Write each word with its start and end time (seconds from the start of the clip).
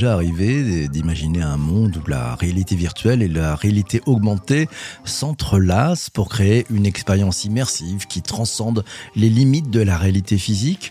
Déjà 0.00 0.14
arrivé 0.14 0.88
d'imaginer 0.88 1.42
un 1.42 1.58
monde 1.58 1.98
où 1.98 2.08
la 2.08 2.34
réalité 2.34 2.74
virtuelle 2.74 3.20
et 3.20 3.28
la 3.28 3.54
réalité 3.54 4.00
augmentée 4.06 4.66
s'entrelacent 5.04 6.08
pour 6.08 6.30
créer 6.30 6.64
une 6.70 6.86
expérience 6.86 7.44
immersive 7.44 8.06
qui 8.06 8.22
transcende 8.22 8.82
les 9.14 9.28
limites 9.28 9.68
de 9.68 9.82
la 9.82 9.98
réalité 9.98 10.38
physique 10.38 10.90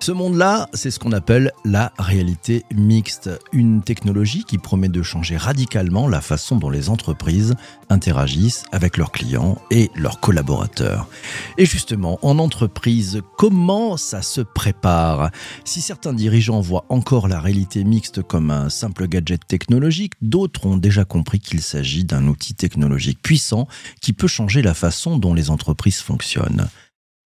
ce 0.00 0.12
monde-là, 0.12 0.68
c'est 0.74 0.90
ce 0.90 0.98
qu'on 0.98 1.12
appelle 1.12 1.52
la 1.64 1.92
réalité 1.98 2.64
mixte, 2.72 3.30
une 3.52 3.82
technologie 3.82 4.44
qui 4.44 4.56
promet 4.56 4.88
de 4.88 5.02
changer 5.02 5.36
radicalement 5.36 6.08
la 6.08 6.20
façon 6.20 6.56
dont 6.56 6.70
les 6.70 6.88
entreprises 6.88 7.56
interagissent 7.90 8.64
avec 8.70 8.96
leurs 8.96 9.10
clients 9.10 9.58
et 9.70 9.90
leurs 9.96 10.20
collaborateurs. 10.20 11.08
Et 11.58 11.66
justement, 11.66 12.18
en 12.22 12.38
entreprise, 12.38 13.22
comment 13.36 13.96
ça 13.96 14.22
se 14.22 14.40
prépare? 14.40 15.30
Si 15.64 15.80
certains 15.80 16.12
dirigeants 16.12 16.60
voient 16.60 16.86
encore 16.88 17.26
la 17.26 17.40
réalité 17.40 17.82
mixte 17.82 18.22
comme 18.22 18.50
un 18.50 18.70
simple 18.70 19.08
gadget 19.08 19.46
technologique, 19.46 20.14
d'autres 20.22 20.66
ont 20.66 20.76
déjà 20.76 21.04
compris 21.04 21.40
qu'il 21.40 21.60
s'agit 21.60 22.04
d'un 22.04 22.28
outil 22.28 22.54
technologique 22.54 23.20
puissant 23.20 23.66
qui 24.00 24.12
peut 24.12 24.28
changer 24.28 24.62
la 24.62 24.74
façon 24.74 25.18
dont 25.18 25.34
les 25.34 25.50
entreprises 25.50 26.00
fonctionnent. 26.00 26.68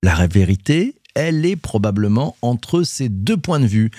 La 0.02 0.26
vérité, 0.26 0.96
elle 1.14 1.44
est 1.44 1.56
probablement 1.56 2.36
entre 2.42 2.82
ces 2.82 3.08
deux 3.08 3.36
points 3.36 3.60
de 3.60 3.66
vue. 3.66 3.90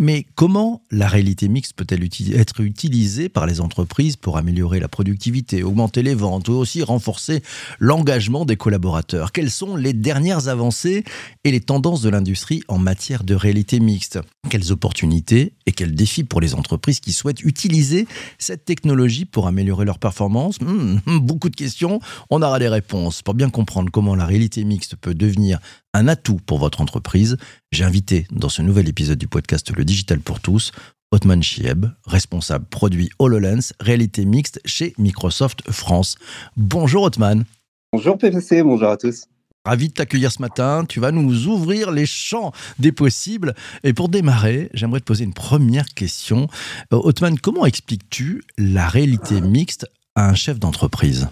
Mais 0.00 0.26
comment 0.34 0.82
la 0.90 1.06
réalité 1.06 1.46
mixte 1.46 1.74
peut-elle 1.74 2.02
être 2.34 2.60
utilisée 2.62 3.28
par 3.28 3.46
les 3.46 3.60
entreprises 3.60 4.16
pour 4.16 4.36
améliorer 4.36 4.80
la 4.80 4.88
productivité, 4.88 5.62
augmenter 5.62 6.02
les 6.02 6.16
ventes 6.16 6.48
ou 6.48 6.54
aussi 6.54 6.82
renforcer 6.82 7.44
l'engagement 7.78 8.44
des 8.44 8.56
collaborateurs? 8.56 9.30
Quelles 9.30 9.52
sont 9.52 9.76
les 9.76 9.92
dernières 9.92 10.48
avancées 10.48 11.04
et 11.44 11.52
les 11.52 11.60
tendances 11.60 12.02
de 12.02 12.08
l'industrie 12.08 12.64
en 12.66 12.78
matière 12.78 13.22
de 13.22 13.36
réalité 13.36 13.78
mixte? 13.78 14.18
Quelles 14.50 14.72
opportunités 14.72 15.52
et 15.66 15.70
quels 15.70 15.94
défis 15.94 16.24
pour 16.24 16.40
les 16.40 16.56
entreprises 16.56 16.98
qui 16.98 17.12
souhaitent 17.12 17.44
utiliser 17.44 18.08
cette 18.38 18.64
technologie 18.64 19.26
pour 19.26 19.46
améliorer 19.46 19.84
leur 19.84 20.00
performance? 20.00 20.60
Hmm, 20.60 20.96
Beaucoup 21.20 21.50
de 21.50 21.56
questions, 21.56 22.00
on 22.30 22.42
aura 22.42 22.58
les 22.58 22.68
réponses. 22.68 23.22
Pour 23.22 23.34
bien 23.34 23.48
comprendre 23.48 23.92
comment 23.92 24.16
la 24.16 24.26
réalité 24.26 24.64
mixte 24.64 24.96
peut 24.96 25.14
devenir 25.14 25.60
un 25.94 26.08
atout 26.08 26.40
pour 26.44 26.58
votre 26.58 26.80
entreprise, 26.80 27.38
j'ai 27.72 27.84
invité 27.84 28.26
dans 28.30 28.48
ce 28.48 28.60
nouvel 28.60 28.88
épisode 28.88 29.18
du 29.18 29.28
podcast 29.28 29.74
Le 29.74 29.84
Digital 29.84 30.20
pour 30.20 30.40
tous 30.40 30.72
Otman 31.12 31.42
Chieb, 31.42 31.86
responsable 32.04 32.66
produit 32.66 33.08
HoloLens, 33.20 33.72
réalité 33.78 34.24
mixte 34.24 34.60
chez 34.64 34.92
Microsoft 34.98 35.70
France. 35.70 36.16
Bonjour 36.56 37.04
Otman. 37.04 37.44
Bonjour 37.92 38.18
PPC, 38.18 38.64
bonjour 38.64 38.88
à 38.88 38.96
tous. 38.96 39.26
Ravi 39.64 39.88
de 39.88 39.94
t'accueillir 39.94 40.32
ce 40.32 40.42
matin. 40.42 40.84
Tu 40.86 40.98
vas 40.98 41.12
nous 41.12 41.46
ouvrir 41.46 41.92
les 41.92 42.04
champs 42.04 42.52
des 42.78 42.92
possibles. 42.92 43.54
Et 43.84 43.94
pour 43.94 44.08
démarrer, 44.08 44.68
j'aimerais 44.74 45.00
te 45.00 45.06
poser 45.06 45.24
une 45.24 45.32
première 45.32 45.86
question. 45.94 46.48
Euh, 46.92 47.00
Otman, 47.02 47.38
comment 47.38 47.64
expliques-tu 47.64 48.42
la 48.58 48.88
réalité 48.88 49.40
mixte 49.40 49.86
à 50.16 50.28
un 50.28 50.34
chef 50.34 50.58
d'entreprise? 50.58 51.28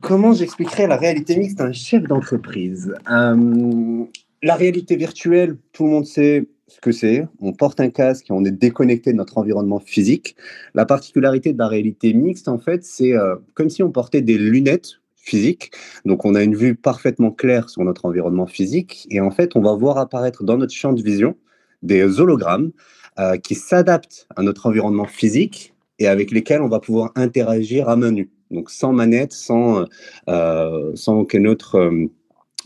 Comment 0.00 0.32
j'expliquerais 0.32 0.86
la 0.86 0.96
réalité 0.96 1.36
mixte 1.36 1.60
à 1.60 1.64
un 1.64 1.72
chef 1.72 2.04
d'entreprise? 2.04 2.94
Euh, 3.10 4.04
La 4.42 4.54
réalité 4.54 4.96
virtuelle, 4.96 5.56
tout 5.72 5.84
le 5.84 5.90
monde 5.90 6.06
sait 6.06 6.46
ce 6.68 6.80
que 6.80 6.92
c'est. 6.92 7.26
On 7.40 7.52
porte 7.52 7.80
un 7.80 7.90
casque 7.90 8.30
et 8.30 8.32
on 8.32 8.44
est 8.44 8.50
déconnecté 8.50 9.12
de 9.12 9.16
notre 9.16 9.38
environnement 9.38 9.80
physique. 9.80 10.36
La 10.74 10.84
particularité 10.84 11.52
de 11.52 11.58
la 11.58 11.68
réalité 11.68 12.12
mixte, 12.12 12.48
en 12.48 12.58
fait, 12.58 12.84
c'est 12.84 13.14
euh, 13.14 13.36
comme 13.54 13.70
si 13.70 13.82
on 13.82 13.90
portait 13.90 14.20
des 14.20 14.38
lunettes 14.38 15.00
physiques. 15.16 15.72
Donc, 16.04 16.24
on 16.24 16.34
a 16.34 16.42
une 16.42 16.54
vue 16.54 16.74
parfaitement 16.74 17.30
claire 17.30 17.70
sur 17.70 17.82
notre 17.82 18.04
environnement 18.04 18.46
physique. 18.46 19.06
Et 19.10 19.20
en 19.20 19.30
fait, 19.30 19.56
on 19.56 19.60
va 19.60 19.74
voir 19.74 19.98
apparaître 19.98 20.44
dans 20.44 20.58
notre 20.58 20.74
champ 20.74 20.92
de 20.92 21.02
vision 21.02 21.36
des 21.82 22.20
hologrammes 22.20 22.72
euh, 23.18 23.36
qui 23.38 23.54
s'adaptent 23.54 24.28
à 24.36 24.42
notre 24.42 24.66
environnement 24.66 25.06
physique 25.06 25.74
et 25.98 26.06
avec 26.06 26.30
lesquels 26.30 26.60
on 26.60 26.68
va 26.68 26.80
pouvoir 26.80 27.12
interagir 27.16 27.88
à 27.88 27.96
main 27.96 28.10
nue 28.10 28.30
donc 28.50 28.70
sans 28.70 28.92
manette, 28.92 29.32
sans, 29.32 29.84
euh, 30.28 30.92
aucun 31.06 31.44
autre 31.44 31.76
euh, 31.76 32.06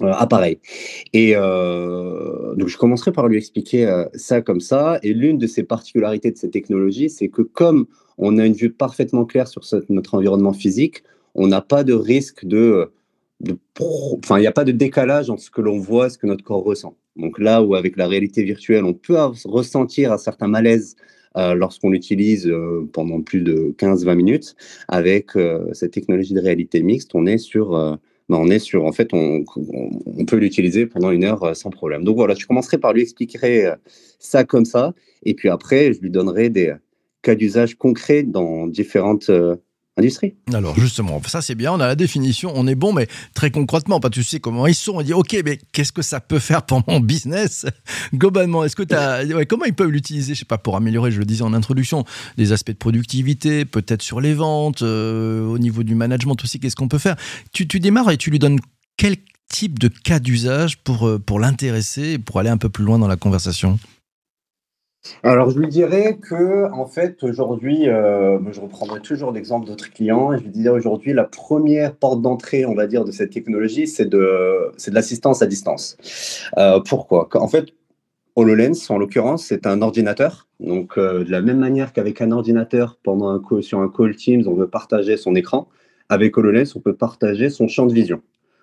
euh, 0.03 0.13
appareil. 0.13 0.59
Et 1.13 1.35
donc 1.35 2.69
je 2.69 2.77
commencerai 2.79 3.13
par 3.13 3.29
lui 3.29 3.37
expliquer 3.37 4.05
ça 4.15 4.41
comme 4.41 4.61
ça. 4.61 4.99
Et 5.03 5.13
l'une 5.13 5.39
de 5.39 5.47
ces 5.47 5.63
particularités 5.63 6.31
de 6.31 6.37
cette 6.37 6.53
technologie, 6.53 7.11
c'est 7.11 7.29
que 7.29 7.43
comme 7.43 7.87
on 8.17 8.39
a 8.39 8.47
une 8.47 8.55
vue 8.55 8.71
parfaitement 8.71 9.25
claire 9.25 9.49
sur 9.49 9.63
notre 9.89 10.15
environnement 10.15 10.53
physique, 10.53 11.03
on 11.35 11.49
n'a 11.49 11.61
pas 11.61 11.85
de 11.85 11.93
risque 11.93 12.45
de, 12.47 12.91
enfin, 13.79 14.39
il 14.39 14.41
n'y 14.41 14.47
a 14.47 14.53
pas 14.53 14.65
de 14.65 14.73
décalage 14.73 15.31
entre 15.31 15.43
ce 15.43 15.51
que 15.51 15.61
l'on 15.61 15.79
voit 15.79 16.07
et 16.07 16.11
ce 16.11 16.19
que 16.19 16.27
notre 16.27 16.45
corps 16.45 16.65
ressent. 16.65 16.97
Donc 17.17 17.39
là 17.39 17.63
où 17.63 17.75
avec 17.75 17.97
la 17.97 18.07
réalité 18.07 18.43
virtuelle, 18.43 18.85
on 18.85 18.95
peut 18.95 19.19
ressentir 19.45 20.13
un 20.13 20.19
certain 20.19 20.49
malaise 20.49 20.97
euh, 21.37 21.55
lorsqu'on 21.55 21.91
l'utilise 21.91 22.49
euh, 22.49 22.89
pendant 22.93 23.21
plus 23.23 23.43
de 23.43 23.75
15-20 23.79 24.15
minutes. 24.17 24.57
Avec 24.89 25.37
euh, 25.37 25.73
cette 25.73 25.93
technologie 25.93 26.35
de 26.35 26.41
réalité 26.41 26.83
mixte, 26.83 27.15
on 27.15 27.27
est 27.27 27.39
sur 27.39 27.71
ben, 27.71 28.37
on 28.37 28.49
est 28.49 28.61
sur, 28.61 28.85
en 28.85 28.93
fait, 28.93 29.13
on, 29.13 29.45
on 30.07 30.25
peut 30.25 30.37
l'utiliser 30.37 30.87
pendant 30.87 31.11
une 31.11 31.25
heure 31.25 31.55
sans 31.57 31.71
problème. 31.71 32.05
Donc 32.05 32.17
voilà, 32.17 32.35
je 32.35 32.47
commencerai 32.47 32.79
par 32.79 32.93
lui 32.93 33.03
expliquer 33.03 33.73
ça 34.21 34.45
comme 34.45 34.65
ça, 34.65 34.95
et 35.25 35.35
puis 35.35 35.49
après, 35.49 35.93
je 35.93 36.01
lui 36.01 36.11
donnerai 36.11 36.49
des 36.49 36.75
cas 37.23 37.35
d'usage 37.35 37.75
concrets 37.75 38.23
dans 38.23 38.69
différentes 38.69 39.33
industrie. 39.97 40.35
Alors 40.53 40.79
justement, 40.79 41.21
ça 41.27 41.43
c'est 41.43 41.55
bien, 41.55 41.73
on 41.73 41.81
a 41.81 41.87
la 41.87 41.95
définition, 41.95 42.53
on 42.55 42.67
est 42.67 42.75
bon, 42.75 42.93
mais 42.93 43.07
très 43.35 43.51
concrètement, 43.51 44.01
pas 44.01 44.11
tu 44.11 44.23
sais 44.23 44.41
comment 44.41 44.67
ils 44.67 44.75
sont, 44.75 44.93
on 44.97 45.03
dit 45.03 45.13
ok, 45.13 45.37
mais 45.45 45.59
qu'est-ce 45.73 45.93
que 45.93 46.03
ça 46.03 46.21
peut 46.21 46.39
faire 46.39 46.63
pour 46.63 46.83
mon 46.89 47.01
business 47.01 47.67
globalement? 48.15 48.65
Est-ce 48.65 48.77
que 48.77 49.45
comment 49.45 49.65
ils 49.65 49.75
peuvent 49.75 49.91
l'utiliser, 49.91 50.35
je 50.35 50.41
sais 50.41 50.45
pas, 50.45 50.59
pour 50.59 50.77
améliorer, 50.77 51.11
je 51.11 51.19
le 51.19 51.25
disais 51.25 51.43
en 51.43 51.53
introduction, 51.53 52.05
des 52.37 52.53
aspects 52.53 52.73
de 52.73 52.77
productivité, 52.77 53.65
peut-être 53.65 54.03
sur 54.03 54.21
les 54.21 54.35
ventes, 54.35 54.83
euh, 54.83 55.47
au 55.47 55.59
niveau 55.59 55.83
du 55.83 55.95
management 55.95 56.37
aussi, 56.43 56.61
qu'est-ce 56.61 56.77
qu'on 56.77 56.89
peut 56.89 56.99
faire? 56.99 57.17
Tu, 57.53 57.67
tu 57.69 57.81
démarres 57.81 58.11
et 58.11 58.17
tu 58.17 58.31
lui 58.31 58.39
donnes 58.39 58.59
quel 58.97 59.17
type 59.51 59.79
de 59.79 59.89
cas 59.89 60.21
d'usage 60.21 60.79
pour, 60.79 61.07
euh, 61.07 61.19
pour 61.19 61.41
l'intéresser, 61.41 62.19
pour 62.19 62.39
aller 62.39 62.51
un 62.51 62.57
peu 62.57 62.69
plus 62.69 62.85
loin 62.85 62.99
dans 62.99 63.09
la 63.09 63.17
conversation? 63.17 63.79
Alors, 65.23 65.51
je 65.51 65.59
lui 65.59 65.69
dirais 65.69 66.19
que, 66.19 66.71
en 66.73 66.87
fait, 66.87 67.23
aujourd'hui, 67.25 67.89
euh, 67.89 68.39
je 68.53 68.61
reprendrai 68.61 69.01
toujours 69.01 69.33
l'exemple 69.33 69.67
d'autres 69.67 69.91
clients, 69.91 70.33
et 70.33 70.39
je 70.39 70.43
lui 70.43 70.51
dirais 70.51 70.77
aujourd'hui, 70.77 71.15
la 71.15 71.25
première 71.25 71.95
porte 71.95 72.21
d'entrée, 72.21 72.67
on 72.67 72.75
va 72.75 72.87
dire, 72.87 73.05
de 73.05 73.11
cette 73.11 73.31
technologie, 73.31 73.87
c'est 73.87 74.05
de, 74.05 74.71
de 74.73 74.95
l'assistance 74.95 75.41
à 75.41 75.47
distance. 75.47 75.97
Euh, 76.59 76.81
pourquoi? 76.81 77.29
En 77.35 77.49
fait, 77.49 77.67
HoloLens, 78.37 78.91
en 78.91 78.99
l'occurrence, 78.99 79.47
c'est 79.47 79.67
un 79.67 79.81
ordinateur. 79.81 80.49
Donc, 80.61 80.99
euh, 80.99 81.25
de 81.25 81.31
la 81.31 81.41
même 81.41 81.59
manière 81.59 81.95
qu'avec 81.95 82.21
un 82.21 82.31
ordinateur, 82.31 82.99
pendant 83.03 83.31
un 83.31 83.63
sur 83.63 83.81
un 83.81 83.89
call 83.89 84.15
Teams, 84.17 84.45
on 84.47 84.55
veut 84.55 84.69
partager 84.69 85.17
son 85.17 85.35
écran, 85.35 85.69
avec 86.11 86.37
HoloLens, 86.37 86.77
on 86.77 86.81
peut 86.81 86.95
partager 86.95 87.49
son 87.49 87.69
champ 87.69 87.87
de 87.87 87.95
vision. 87.95 88.21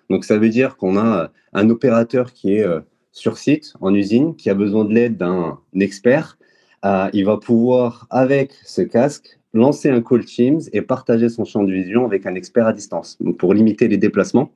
Donc, 0.08 0.24
ça 0.24 0.38
veut 0.38 0.50
dire 0.50 0.76
qu'on 0.76 0.96
a 0.96 1.30
un 1.52 1.68
opérateur 1.68 2.32
qui 2.32 2.54
est 2.54 2.66
sur 3.12 3.38
site, 3.38 3.74
en 3.80 3.94
usine, 3.94 4.34
qui 4.36 4.50
a 4.50 4.54
besoin 4.54 4.84
de 4.84 4.94
l'aide 4.94 5.16
d'un 5.16 5.58
expert, 5.78 6.38
euh, 6.84 7.08
il 7.12 7.24
va 7.24 7.36
pouvoir, 7.36 8.06
avec 8.10 8.52
ce 8.64 8.82
casque, 8.82 9.38
lancer 9.54 9.90
un 9.90 10.02
call 10.02 10.24
Teams 10.24 10.60
et 10.72 10.82
partager 10.82 11.28
son 11.28 11.44
champ 11.44 11.64
de 11.64 11.72
vision 11.72 12.04
avec 12.04 12.26
un 12.26 12.34
expert 12.34 12.66
à 12.66 12.72
distance, 12.72 13.18
pour 13.38 13.54
limiter 13.54 13.88
les 13.88 13.96
déplacements 13.96 14.50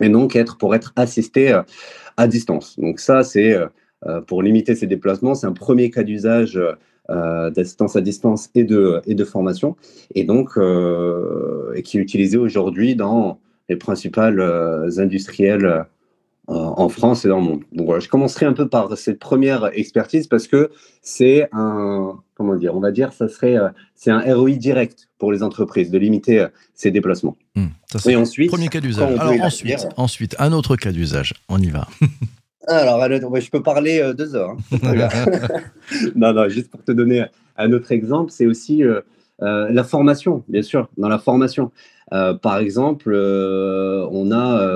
et 0.00 0.08
donc 0.08 0.36
être, 0.36 0.58
pour 0.58 0.74
être 0.74 0.92
assisté 0.96 1.52
euh, 1.52 1.62
à 2.16 2.28
distance. 2.28 2.78
Donc 2.78 3.00
ça, 3.00 3.24
c'est 3.24 3.54
euh, 3.54 4.20
pour 4.20 4.42
limiter 4.42 4.76
ces 4.76 4.86
déplacements, 4.86 5.34
c'est 5.34 5.46
un 5.46 5.52
premier 5.52 5.90
cas 5.90 6.04
d'usage 6.04 6.60
d'assistance 7.08 7.96
à 7.96 8.02
distance 8.02 8.50
et 8.54 8.64
de, 8.64 9.00
et 9.06 9.14
de 9.14 9.24
formation, 9.24 9.76
et 10.14 10.24
donc 10.24 10.58
et 11.74 11.82
qui 11.82 11.96
est 11.96 12.00
utilisé 12.02 12.36
aujourd'hui 12.36 12.96
dans 12.96 13.40
les 13.70 13.76
principales 13.76 14.40
industriels 14.98 15.86
en 16.48 16.88
France 16.88 17.24
et 17.24 17.28
dans 17.28 17.38
le 17.38 17.44
monde. 17.44 17.60
Donc 17.72 17.86
voilà, 17.86 18.00
je 18.00 18.08
commencerai 18.08 18.46
un 18.46 18.54
peu 18.54 18.68
par 18.68 18.96
cette 18.96 19.18
première 19.18 19.70
expertise 19.74 20.26
parce 20.26 20.48
que 20.48 20.70
c'est 21.02 21.48
un, 21.52 22.18
comment 22.34 22.54
dire, 22.54 22.74
on 22.74 22.80
va 22.80 22.90
dire, 22.90 23.12
ça 23.12 23.28
serait, 23.28 23.56
euh, 23.56 23.68
c'est 23.94 24.10
un 24.10 24.20
ROI 24.20 24.52
direct 24.52 25.10
pour 25.18 25.30
les 25.30 25.42
entreprises 25.42 25.90
de 25.90 25.98
limiter 25.98 26.40
euh, 26.40 26.48
ces 26.74 26.90
déplacements. 26.90 27.36
Hmm, 27.54 27.66
et 28.06 28.16
ensuite, 28.16 28.50
premier 28.50 28.68
cas 28.68 28.80
d'usage. 28.80 29.18
Alors 29.18 29.44
ensuite, 29.44 29.88
ensuite, 29.96 30.36
un 30.38 30.52
autre 30.52 30.76
cas 30.76 30.90
d'usage. 30.90 31.34
On 31.50 31.58
y 31.58 31.68
va. 31.68 31.86
Alors, 32.68 33.02
je 33.40 33.50
peux 33.50 33.62
parler 33.62 34.00
euh, 34.00 34.12
deux 34.12 34.34
heures. 34.34 34.56
Hein. 34.72 35.08
non, 36.14 36.32
non, 36.32 36.48
juste 36.48 36.70
pour 36.70 36.82
te 36.84 36.92
donner 36.92 37.24
un 37.56 37.72
autre 37.72 37.92
exemple, 37.92 38.30
c'est 38.30 38.46
aussi 38.46 38.84
euh, 38.84 39.00
euh, 39.42 39.68
la 39.70 39.84
formation, 39.84 40.44
bien 40.48 40.62
sûr, 40.62 40.88
dans 40.96 41.08
la 41.08 41.18
formation. 41.18 41.72
par 42.10 42.58
exemple, 42.58 43.14
on 43.14 44.32
a, 44.32 44.70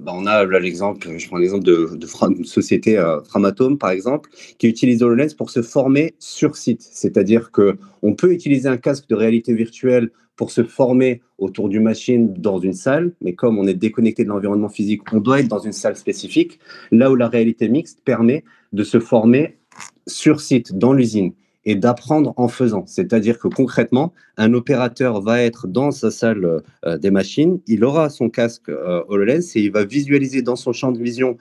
bah, 0.00 0.12
on 0.14 0.26
a 0.26 0.44
l'exemple, 0.58 1.08
je 1.16 1.26
prends 1.28 1.38
l'exemple 1.38 1.64
de, 1.64 1.94
de, 1.94 2.44
société 2.44 3.02
Framatome, 3.28 3.78
par 3.78 3.90
exemple, 3.90 4.30
qui 4.58 4.68
utilise 4.68 5.02
HoloLens 5.02 5.34
pour 5.36 5.50
se 5.50 5.62
former 5.62 6.14
sur 6.18 6.56
site. 6.56 6.82
C'est-à-dire 6.82 7.50
que 7.50 7.76
on 8.02 8.14
peut 8.14 8.32
utiliser 8.32 8.68
un 8.68 8.76
casque 8.78 9.08
de 9.08 9.14
réalité 9.14 9.52
virtuelle 9.54 10.10
pour 10.40 10.50
se 10.50 10.64
former 10.64 11.20
autour 11.36 11.68
d'une 11.68 11.82
machine 11.82 12.32
dans 12.32 12.58
une 12.58 12.72
salle, 12.72 13.12
mais 13.20 13.34
comme 13.34 13.58
on 13.58 13.66
est 13.66 13.74
déconnecté 13.74 14.24
de 14.24 14.30
l'environnement 14.30 14.70
physique, 14.70 15.02
on 15.12 15.20
doit 15.20 15.40
être 15.40 15.48
dans 15.48 15.58
une 15.58 15.72
salle 15.72 15.96
spécifique, 15.96 16.58
là 16.90 17.10
où 17.10 17.14
la 17.14 17.28
réalité 17.28 17.68
mixte 17.68 18.00
permet 18.06 18.42
de 18.72 18.82
se 18.82 19.00
former 19.00 19.58
sur 20.06 20.40
site, 20.40 20.72
dans 20.72 20.94
l'usine, 20.94 21.34
et 21.64 21.74
d'apprendre 21.74 22.32
en 22.36 22.48
faisant. 22.48 22.84
C'est-à-dire 22.86 23.38
que 23.38 23.48
concrètement, 23.48 24.12
un 24.36 24.54
opérateur 24.54 25.20
va 25.20 25.42
être 25.42 25.66
dans 25.66 25.90
sa 25.90 26.10
salle 26.10 26.62
euh, 26.84 26.98
des 26.98 27.10
machines, 27.10 27.60
il 27.66 27.84
aura 27.84 28.08
son 28.08 28.30
casque 28.30 28.68
euh, 28.68 29.02
HoloLens 29.08 29.56
et 29.56 29.60
il 29.60 29.72
va 29.72 29.84
visualiser 29.84 30.42
dans 30.42 30.56
son 30.56 30.72
champ 30.72 30.92
de 30.92 31.02
vision 31.02 31.36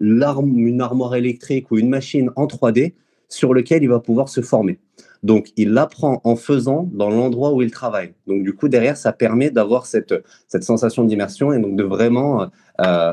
une 0.00 0.80
armoire 0.80 1.14
électrique 1.14 1.70
ou 1.70 1.78
une 1.78 1.88
machine 1.88 2.30
en 2.36 2.46
3D 2.46 2.94
sur 3.28 3.54
lequel 3.54 3.82
il 3.82 3.88
va 3.88 4.00
pouvoir 4.00 4.28
se 4.28 4.40
former. 4.40 4.78
Donc, 5.22 5.52
il 5.56 5.72
l'apprend 5.72 6.20
en 6.24 6.36
faisant 6.36 6.88
dans 6.92 7.10
l'endroit 7.10 7.52
où 7.52 7.62
il 7.62 7.70
travaille. 7.70 8.12
Donc, 8.26 8.42
du 8.42 8.52
coup, 8.52 8.68
derrière, 8.68 8.96
ça 8.96 9.12
permet 9.12 9.50
d'avoir 9.50 9.86
cette, 9.86 10.14
cette 10.48 10.64
sensation 10.64 11.04
d'immersion 11.04 11.52
et 11.52 11.58
donc 11.58 11.76
de 11.76 11.84
vraiment 11.84 12.50
euh, 12.80 13.12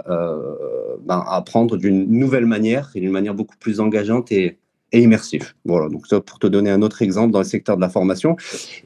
ben, 1.06 1.24
apprendre 1.28 1.78
d'une 1.78 2.10
nouvelle 2.10 2.46
manière 2.46 2.92
et 2.96 3.00
d'une 3.00 3.12
manière 3.12 3.34
beaucoup 3.34 3.56
plus 3.58 3.80
engageante 3.80 4.32
et, 4.32 4.58
et 4.92 5.02
immersif. 5.02 5.56
Voilà, 5.66 5.90
donc 5.90 6.08
ça 6.08 6.20
pour 6.22 6.40
te 6.40 6.48
donner 6.48 6.70
un 6.70 6.82
autre 6.82 7.02
exemple 7.02 7.32
dans 7.32 7.40
le 7.40 7.46
secteur 7.46 7.76
de 7.76 7.82
la 7.82 7.90
formation. 7.90 8.36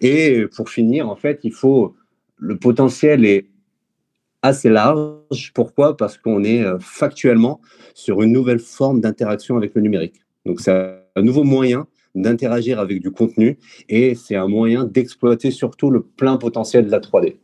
Et 0.02 0.46
pour 0.56 0.70
finir, 0.70 1.10
en 1.10 1.16
fait, 1.16 1.40
il 1.44 1.54
faut 1.54 1.96
le 2.38 2.58
potentiel 2.58 3.26
est 3.26 3.48
assez 4.42 4.70
large. 4.70 5.52
Pourquoi? 5.54 5.98
Parce 5.98 6.18
qu'on 6.18 6.44
est 6.44 6.64
euh, 6.64 6.78
factuellement 6.80 7.62
sur 7.94 8.22
une 8.22 8.32
nouvelle 8.32 8.60
forme 8.60 9.02
d'interaction 9.02 9.58
avec 9.58 9.74
le 9.76 9.82
numérique. 9.82 10.22
Donc 10.46 10.60
c'est 10.60 10.72
un 11.16 11.22
nouveau 11.22 11.44
moyen 11.44 11.88
d'interagir 12.14 12.80
avec 12.80 13.02
du 13.02 13.12
contenu 13.12 13.58
et 13.90 14.16
c'est 14.16 14.36
un 14.36 14.48
moyen 14.48 14.86
d'exploiter 14.86 15.52
surtout 15.52 15.90
le 15.90 16.02
plein 16.02 16.38
potentiel 16.38 16.86
de 16.86 16.92
la 16.92 17.00
3D. 17.00 17.38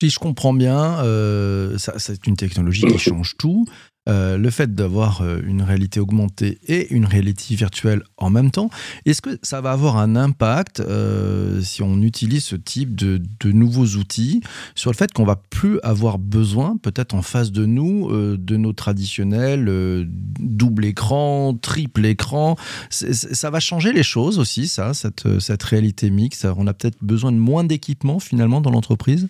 Si 0.00 0.10
je 0.10 0.18
comprends 0.20 0.52
bien, 0.52 1.02
euh, 1.04 1.76
c'est 1.78 2.26
une 2.26 2.36
technologie 2.36 2.86
qui 2.86 2.98
change 2.98 3.36
tout. 3.36 3.64
Euh, 4.08 4.38
le 4.38 4.50
fait 4.50 4.74
d'avoir 4.74 5.20
euh, 5.20 5.40
une 5.44 5.62
réalité 5.62 6.00
augmentée 6.00 6.58
et 6.66 6.92
une 6.94 7.04
réalité 7.04 7.54
virtuelle 7.54 8.02
en 8.16 8.30
même 8.30 8.50
temps, 8.50 8.70
est-ce 9.04 9.20
que 9.20 9.38
ça 9.42 9.60
va 9.60 9.72
avoir 9.72 9.98
un 9.98 10.16
impact 10.16 10.80
euh, 10.80 11.60
si 11.60 11.82
on 11.82 12.00
utilise 12.00 12.44
ce 12.44 12.56
type 12.56 12.94
de, 12.94 13.20
nouveaux 13.44 13.96
outils 13.96 14.40
sur 14.74 14.90
le 14.90 14.96
fait 14.96 15.12
qu'on 15.12 15.24
va 15.24 15.36
plus 15.36 15.78
avoir 15.82 16.18
besoin, 16.18 16.76
peut-être 16.76 17.14
en 17.14 17.22
face 17.22 17.50
de 17.50 17.66
nous, 17.66 18.10
de 18.12 18.56
nos 18.56 18.72
traditionnels 18.72 20.06
double 20.38 20.84
écran, 20.84 21.54
triple 21.54 22.04
écran? 22.04 22.56
Ça 22.90 23.50
va 23.50 23.60
changer 23.60 23.92
les 23.92 24.02
choses 24.02 24.38
aussi, 24.38 24.68
ça, 24.68 24.94
cette, 24.94 25.40
cette 25.40 25.62
réalité 25.62 26.10
mixte? 26.10 26.46
On 26.56 26.66
a 26.66 26.74
peut-être 26.74 26.98
besoin 27.02 27.32
de 27.32 27.38
moins 27.38 27.64
d'équipements 27.64 28.20
finalement 28.20 28.60
dans 28.60 28.70
l'entreprise? 28.70 29.28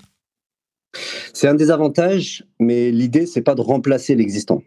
C'est 1.33 1.49
un 1.49 1.55
des 1.55 1.71
avantages, 1.71 2.45
mais 2.59 2.91
l'idée, 2.91 3.27
c'est 3.27 3.43
pas 3.43 3.55
de 3.55 3.61
remplacer 3.61 4.15
l'existant. 4.15 4.63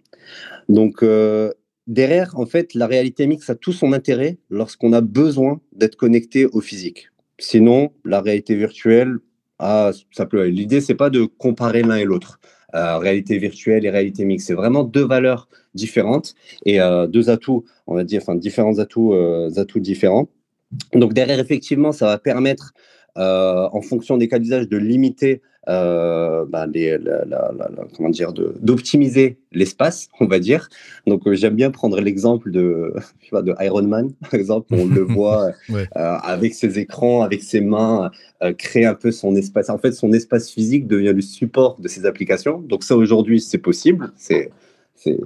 Donc, 0.70 1.04
euh, 1.04 1.52
derrière, 1.88 2.38
en 2.40 2.46
fait, 2.46 2.74
la 2.74 2.88
réalité 2.88 3.28
mixte 3.28 3.50
a 3.50 3.56
tout 3.56 3.74
son 3.74 3.94
intérêt 3.94 4.38
lorsqu'on 4.50 4.94
a 4.94 5.02
besoin 5.02 5.60
d'être 5.74 5.96
connecté 5.96 6.46
au 6.46 6.62
physique. 6.62 7.10
Sinon, 7.40 7.92
la 8.06 8.22
réalité 8.22 8.56
virtuelle, 8.56 9.18
ah, 9.60 9.92
ça 10.12 10.26
peut. 10.26 10.46
L'idée, 10.46 10.82
c'est 10.82 10.96
pas 10.96 11.10
de 11.10 11.26
comparer 11.26 11.84
l'un 11.84 11.98
et 11.98 12.06
l'autre. 12.06 12.40
Euh, 12.74 12.98
réalité 12.98 13.38
virtuelle 13.38 13.86
et 13.86 13.90
réalité 13.90 14.24
mixte, 14.24 14.48
c'est 14.48 14.54
vraiment 14.54 14.86
deux 14.86 15.04
valeurs 15.04 15.50
différentes 15.74 16.36
et 16.66 16.80
euh, 16.80 17.06
deux 17.06 17.30
atouts, 17.30 17.66
on 17.86 17.96
va 17.96 18.06
dire, 18.06 18.22
enfin 18.22 18.36
différents 18.36 18.80
atouts, 18.80 19.14
atouts 19.58 19.82
différents. 19.82 20.30
Donc 20.94 21.14
derrière, 21.14 21.40
effectivement, 21.40 21.92
ça 21.92 22.06
va 22.06 22.18
permettre, 22.18 22.74
en 23.16 23.82
fonction 23.82 24.16
des 24.16 24.30
cas 24.30 24.40
d'usage, 24.40 24.70
de 24.70 24.78
limiter 24.78 25.42
euh, 25.70 26.46
bah, 26.48 26.66
comment 27.96 28.10
dire, 28.10 28.34
d'optimiser 28.34 29.38
l'espace, 29.52 30.10
on 30.20 30.26
va 30.26 30.40
dire. 30.40 30.70
Donc, 31.06 31.28
euh, 31.28 31.36
j'aime 31.36 31.56
bien 31.56 31.70
prendre 31.70 32.00
l'exemple 32.02 32.50
de, 32.52 32.96
de 33.32 33.54
Iron 33.64 33.84
Man, 33.84 34.12
par 34.22 34.34
exemple. 34.34 34.74
On 34.74 34.88
le 34.88 35.02
voit 35.14 35.52
euh, 35.72 35.86
avec 35.96 36.56
ses 36.56 36.80
écrans, 36.80 37.22
avec 37.22 37.44
ses 37.44 37.62
mains, 37.62 38.12
créer 38.58 38.86
un 38.86 38.96
peu 38.96 39.12
son 39.12 39.36
espace. 39.36 39.70
En 39.70 39.78
fait, 39.78 39.92
son 39.92 40.14
espace 40.14 40.50
physique 40.50 40.88
devient 40.88 41.14
le 41.14 41.22
support 41.22 41.80
de 41.80 41.88
ses 41.88 42.06
applications. 42.06 42.60
Donc, 42.60 42.84
ça, 42.84 42.96
aujourd'hui, 42.96 43.40
c'est 43.40 43.60
possible. 43.60 44.12
C'est 44.18 44.52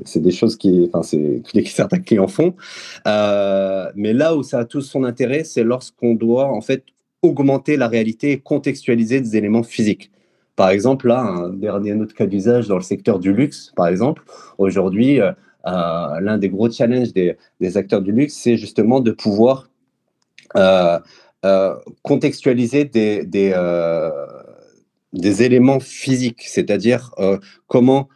c'est 0.05 0.21
des 0.21 0.31
choses 0.31 0.55
qui, 0.55 0.89
enfin, 0.93 1.03
c'est 1.03 1.41
que 1.53 1.67
certains 1.67 1.99
clients 1.99 2.29
font. 2.29 2.55
mais 3.05 4.13
là 4.13 4.33
où 4.37 4.41
ça 4.41 4.59
a 4.59 4.65
tout 4.65 4.79
son 4.79 5.03
intérêt, 5.03 5.43
c'est 5.43 5.65
lorsqu'on 5.65 6.13
doit 6.15 6.45
en 6.45 6.61
fait 6.61 6.85
augmenter 7.21 7.75
la 7.75 7.89
réalité 7.89 8.31
et 8.31 8.39
contextualiser 8.39 9.19
des 9.19 9.35
éléments 9.35 9.63
physiques. 9.63 10.11
Par 10.55 10.69
exemple, 10.69 11.07
là, 11.07 11.19
un 11.19 11.49
dernier 11.49 11.93
autre 11.93 12.15
cas 12.15 12.25
d'usage 12.25 12.67
dans 12.67 12.77
le 12.77 12.81
secteur 12.81 13.19
du 13.19 13.33
luxe, 13.33 13.73
par 13.75 13.87
exemple, 13.87 14.23
aujourd'hui, 14.57 15.19
euh, 15.19 15.31
euh, 15.67 16.19
l'un 16.21 16.37
des 16.37 16.49
gros 16.49 16.69
challenges 16.69 17.11
des, 17.11 17.37
acteurs 17.77 18.01
du 18.01 18.11
luxe, 18.11 18.35
c'est 18.35 18.55
justement 18.55 19.01
de 19.01 19.11
pouvoir 19.11 19.69
euh, 20.55 20.99
contextualiser 22.03 22.85
des, 22.85 23.53
éléments 25.41 25.79
physiques, 25.79 26.43
c'est-à-dire 26.43 27.11
comment, 27.67 28.07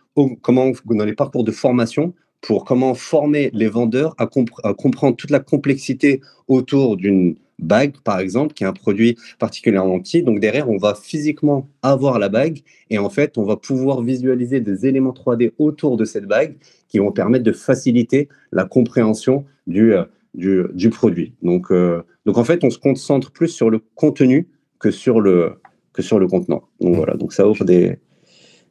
comment, 0.42 0.72
dans 0.86 1.06
les 1.06 1.14
parcours 1.14 1.44
de 1.44 1.52
formation, 1.52 2.14
pour 2.42 2.64
comment 2.64 2.94
former 2.94 3.50
les 3.54 3.68
vendeurs 3.68 4.16
à 4.18 4.28
comprendre 4.74 5.18
toute 5.18 5.32
la 5.32 5.40
complexité 5.42 6.22
autour 6.48 6.96
d'une 6.96 7.36
bague, 7.60 7.94
par 8.04 8.20
exemple, 8.20 8.54
qui 8.54 8.64
est 8.64 8.68
un 8.68 8.74
produit 8.74 9.18
particulièrement 9.40 10.00
petit. 10.00 10.24
Donc 10.24 10.40
derrière, 10.40 10.70
on 10.70 10.78
va 10.78 10.96
physiquement 10.96 11.68
avoir 11.82 12.20
la 12.20 12.30
bague 12.30 12.60
et 12.90 12.98
en 12.98 13.10
fait, 13.10 13.38
on 13.38 13.44
va 13.44 13.58
pouvoir 13.58 14.02
visualiser 14.02 14.60
des 14.62 14.86
éléments 14.86 15.14
3D 15.14 15.52
autour 15.58 15.98
de 15.98 16.06
cette 16.06 16.26
bague 16.26 16.56
qui 16.88 17.00
vont 17.00 17.12
permettre 17.12 17.44
de 17.44 17.52
faciliter 17.52 18.30
la 18.52 18.66
compréhension 18.66 19.46
du, 19.68 19.94
euh, 19.94 20.04
du, 20.34 20.90
produit. 20.90 21.34
Donc, 21.42 21.72
euh, 21.72 22.02
donc 22.26 22.38
en 22.38 22.44
fait, 22.44 22.64
on 22.64 22.70
se 22.70 22.80
concentre 22.80 23.32
plus 23.32 23.50
sur 23.50 23.70
le 23.70 23.80
contenu 23.96 24.48
que 24.80 24.92
sur 24.92 25.22
le, 25.22 25.54
que 25.94 26.02
sur 26.02 26.20
le 26.20 26.28
contenant. 26.28 26.64
Donc 26.80 26.96
voilà, 26.96 27.16
donc 27.16 27.34
ça 27.34 27.48
offre 27.48 27.66
des, 27.66 28.00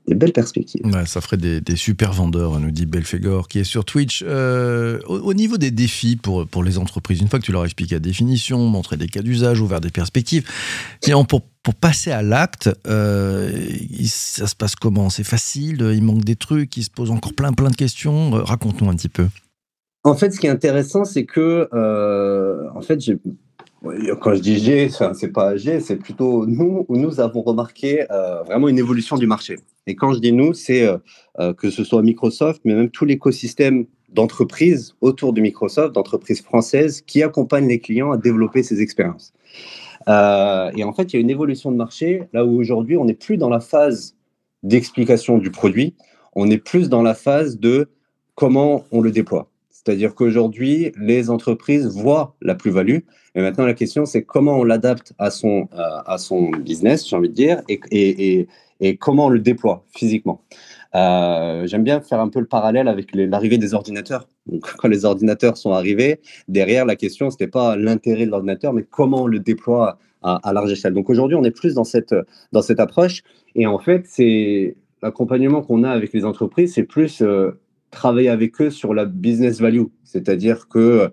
des 0.09 0.15
belles 0.15 0.33
perspectives. 0.33 0.83
ça 1.07 1.21
ferait 1.21 1.37
des, 1.37 1.77
super 1.77 2.13
vendeurs, 2.13 2.59
nous 2.59 2.71
dit 2.71 2.87
Belfegor, 2.87 3.49
qui 3.49 3.61
est 3.61 3.65
sur 3.65 3.85
Twitch. 3.85 4.25
Euh, 4.27 5.01
au, 5.07 5.35
niveau 5.35 5.57
des 5.57 5.71
défis 5.71 6.17
pour, 6.17 6.47
pour 6.47 6.65
les 6.65 6.79
entreprises, 6.79 7.21
une 7.21 7.29
fois 7.29 7.39
que 7.39 7.45
tu 7.45 7.53
leur 7.53 7.65
expliques 7.65 7.93
la 7.93 7.99
définition, 7.99 8.59
montrer 8.67 8.97
des 8.97 9.07
cas 9.07 9.23
d'usage, 9.23 9.61
ouvrir 9.61 9.81
des 9.81 9.91
perspectives, 9.91 10.49
pour, 11.29 11.43
pour 11.63 11.75
passer 11.75 12.11
à 12.11 12.23
l'acte, 12.23 12.71
euh, 12.87 13.69
ça 14.05 14.47
se 14.47 14.57
passe 14.57 14.75
comment? 14.75 15.11
C'est 15.11 15.25
facile? 15.25 15.81
Il 15.95 16.03
manque 16.03 16.25
des 16.25 16.37
trucs? 16.37 16.77
Il 16.77 16.85
se 16.85 16.91
pose 16.91 17.11
encore 17.11 17.35
plein 17.35 17.53
plein 17.53 17.71
de 17.71 17.77
questions? 17.77 18.35
Euh, 18.35 18.43
Raconte-nous 18.43 18.89
un 18.89 18.95
petit 18.95 19.09
peu. 19.09 19.27
En 20.05 20.15
fait, 20.15 20.31
ce 20.31 20.41
qui 20.41 20.47
est 20.47 20.51
intéressant, 20.51 21.05
c'est 21.05 21.25
que, 21.25 21.69
en 22.75 22.81
fait, 22.81 23.01
j'ai 23.01 23.19
quand 24.21 24.35
je 24.35 24.41
dis 24.41 24.59
G, 24.59 24.89
c'est 25.15 25.33
pas 25.33 25.57
G, 25.57 25.81
c'est 25.81 25.97
plutôt 25.97 26.47
nous 26.47 26.85
où 26.89 26.97
nous 26.97 27.21
avons 27.21 27.43
remarqué 27.43 28.05
euh, 28.11 28.43
vraiment 28.43 28.69
une 28.69 28.79
évolution 28.79 29.17
du 29.17 29.27
marché. 29.27 29.57
Et 29.87 29.95
quand 29.95 30.13
je 30.13 30.19
dis 30.19 30.33
nous, 30.33 30.55
c'est 30.55 30.87
euh, 30.87 30.99
euh, 31.39 31.55
que 31.55 31.71
ce 31.71 31.85
soit 31.85 32.03
Microsoft, 32.03 32.63
mais 32.65 32.75
même 32.75 32.91
tout 32.91 33.05
l'écosystème 33.05 33.87
d'entreprises 34.09 34.95
autour 35.01 35.33
de 35.33 35.41
Microsoft, 35.41 35.95
d'entreprises 35.95 36.43
françaises 36.43 37.03
qui 37.03 37.23
accompagnent 37.23 37.69
les 37.69 37.81
clients 37.81 38.13
à 38.13 38.17
développer 38.17 38.63
ces 38.63 38.81
expériences. 38.81 39.33
et 40.07 40.85
en 40.85 40.93
fait, 40.95 41.13
il 41.13 41.17
y 41.17 41.19
a 41.19 41.21
une 41.21 41.31
évolution 41.31 41.71
de 41.71 41.77
marché 41.77 42.25
là 42.33 42.45
où 42.45 42.59
aujourd'hui, 42.59 42.97
on 42.97 43.05
n'est 43.05 43.15
plus 43.15 43.37
dans 43.37 43.51
la 43.51 43.61
phase 43.61 44.17
d'explication 44.63 45.39
du 45.39 45.51
produit, 45.51 45.95
on 46.35 46.51
est 46.51 46.59
plus 46.59 46.89
dans 46.89 47.03
la 47.03 47.15
phase 47.15 47.59
de 47.59 47.91
comment 48.35 48.85
on 48.93 49.03
le 49.03 49.11
déploie. 49.11 49.51
C'est-à-dire 49.89 50.15
qu'aujourd'hui, 50.15 50.93
les 51.01 51.31
entreprises 51.31 51.87
voient 51.87 52.37
la 52.43 52.55
plus-value. 52.55 52.99
Et 53.35 53.41
maintenant, 53.41 53.65
la 53.65 53.73
question, 53.73 54.05
c'est 54.05 54.23
comment 54.23 54.59
on 54.59 54.65
l'adapte 54.65 55.15
à 55.19 55.31
son, 55.31 55.67
euh, 55.73 56.03
à 56.05 56.19
son 56.19 56.51
business, 56.51 57.09
j'ai 57.09 57.17
envie 57.17 57.31
de 57.31 57.35
dire, 57.35 57.63
et, 57.71 57.81
et, 57.91 58.49
et, 58.81 58.97
comment 58.99 59.27
on 59.27 59.29
le 59.31 59.39
déploie 59.39 59.87
physiquement. 59.97 60.43
Euh, 60.95 61.67
j'aime 61.67 61.85
bien 61.85 62.03
faire 62.03 62.21
un 62.21 62.29
peu 62.29 62.39
le 62.39 62.47
parallèle 62.47 62.87
avec 62.87 63.15
l'arrivée 63.15 63.57
des 63.57 63.73
ordinateurs. 63.73 64.29
Quand 64.77 64.89
les 64.89 65.07
ordinateurs 65.07 65.57
sont 65.57 65.73
arrivés, 65.73 66.21
derrière, 66.49 66.85
la 66.85 66.95
question, 66.95 67.31
ce 67.31 67.37
n'était 67.37 67.51
pas 67.51 67.75
l'intérêt 67.79 68.27
de 68.27 68.31
l'ordinateur, 68.31 68.75
mais 68.75 68.83
comment 68.83 69.23
on 69.23 69.27
le 69.27 69.39
déploie 69.39 69.99
à, 70.21 70.53
large 70.53 70.71
échelle. 70.71 70.93
Donc, 70.93 71.09
aujourd'hui, 71.09 71.37
on 71.37 71.45
est 71.45 71.51
plus 71.51 71.73
dans 71.73 71.85
cette, 71.85 72.15
dans 72.53 72.61
cette 72.61 72.81
approche. 72.81 73.23
Et 73.55 73.67
en 73.67 73.79
fait, 73.79 74.03
c'est 74.05 74.77
l'accompagnement 75.01 75.63
qu'on 75.63 75.83
a 75.83 75.91
avec 75.91 76.13
les 76.13 76.27
entreprises, 76.27 76.75
c'est 76.75 76.83
plus... 76.83 77.23
Euh, 77.23 77.59
travailler 77.91 78.29
avec 78.29 78.61
eux 78.61 78.71
sur 78.71 78.95
la 78.95 79.05
business 79.05 79.61
value, 79.61 79.85
c'est-à-dire 80.05 80.69
que 80.69 81.11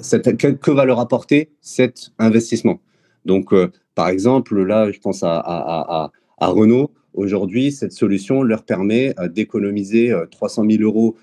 cette, 0.00 0.36
que, 0.36 0.70
va 0.70 0.84
leur 0.84 1.00
apporter 1.00 1.50
cet 1.60 2.10
investissement. 2.18 2.80
Donc, 3.24 3.54
par 3.94 4.08
exemple, 4.08 4.62
là, 4.62 4.90
je 4.90 4.98
pense 4.98 5.22
à, 5.22 6.10
Renault. 6.38 6.90
Aujourd'hui, 7.14 7.72
cette 7.72 7.92
solution 7.92 8.42
leur 8.42 8.64
permet 8.64 9.14
d'économiser 9.30 10.14
300 10.30 10.64
000 10.68 10.82
euros 10.82 11.16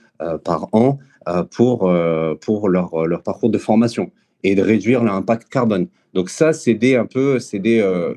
par 0.43 0.69
an 0.71 0.97
pour, 1.51 1.91
pour 2.41 2.69
leur, 2.69 3.05
leur 3.05 3.21
parcours 3.21 3.49
de 3.49 3.57
formation 3.59 4.11
et 4.43 4.55
de 4.55 4.61
réduire 4.61 5.03
l'impact 5.03 5.49
carbone. 5.49 5.87
Donc 6.13 6.29
ça, 6.29 6.53
c'est 6.53 6.73
des 6.73 6.95
un 6.95 7.05
peu, 7.05 7.39
c'est 7.39 7.59
des, 7.59 7.79
euh, 7.79 8.15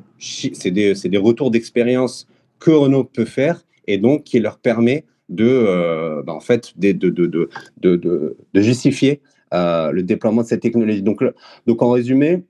des, 0.65 0.95
des, 0.95 1.19
retours 1.19 1.51
d'expérience 1.51 2.27
que 2.59 2.71
Renault 2.71 3.05
peut 3.05 3.25
faire 3.25 3.63
et 3.87 3.99
donc 3.99 4.25
qui 4.25 4.41
leur 4.41 4.59
permet 4.59 5.05
de, 5.35 5.47
euh, 5.47 6.23
bah, 6.23 6.35
en 6.35 6.41
fait, 6.41 6.73
de, 6.77 6.93
de, 6.93 7.11
de, 7.11 7.49
de, 7.77 8.37
justifier 8.55 9.21
euh, 9.55 9.91
le 9.91 10.03
déploiement 10.03 10.43
de 10.43 10.47
cette 10.47 10.63
technologie. 10.63 11.03
Donc, 11.03 11.23
donc 11.67 11.83
en 11.83 11.91
résumé, 11.91 12.45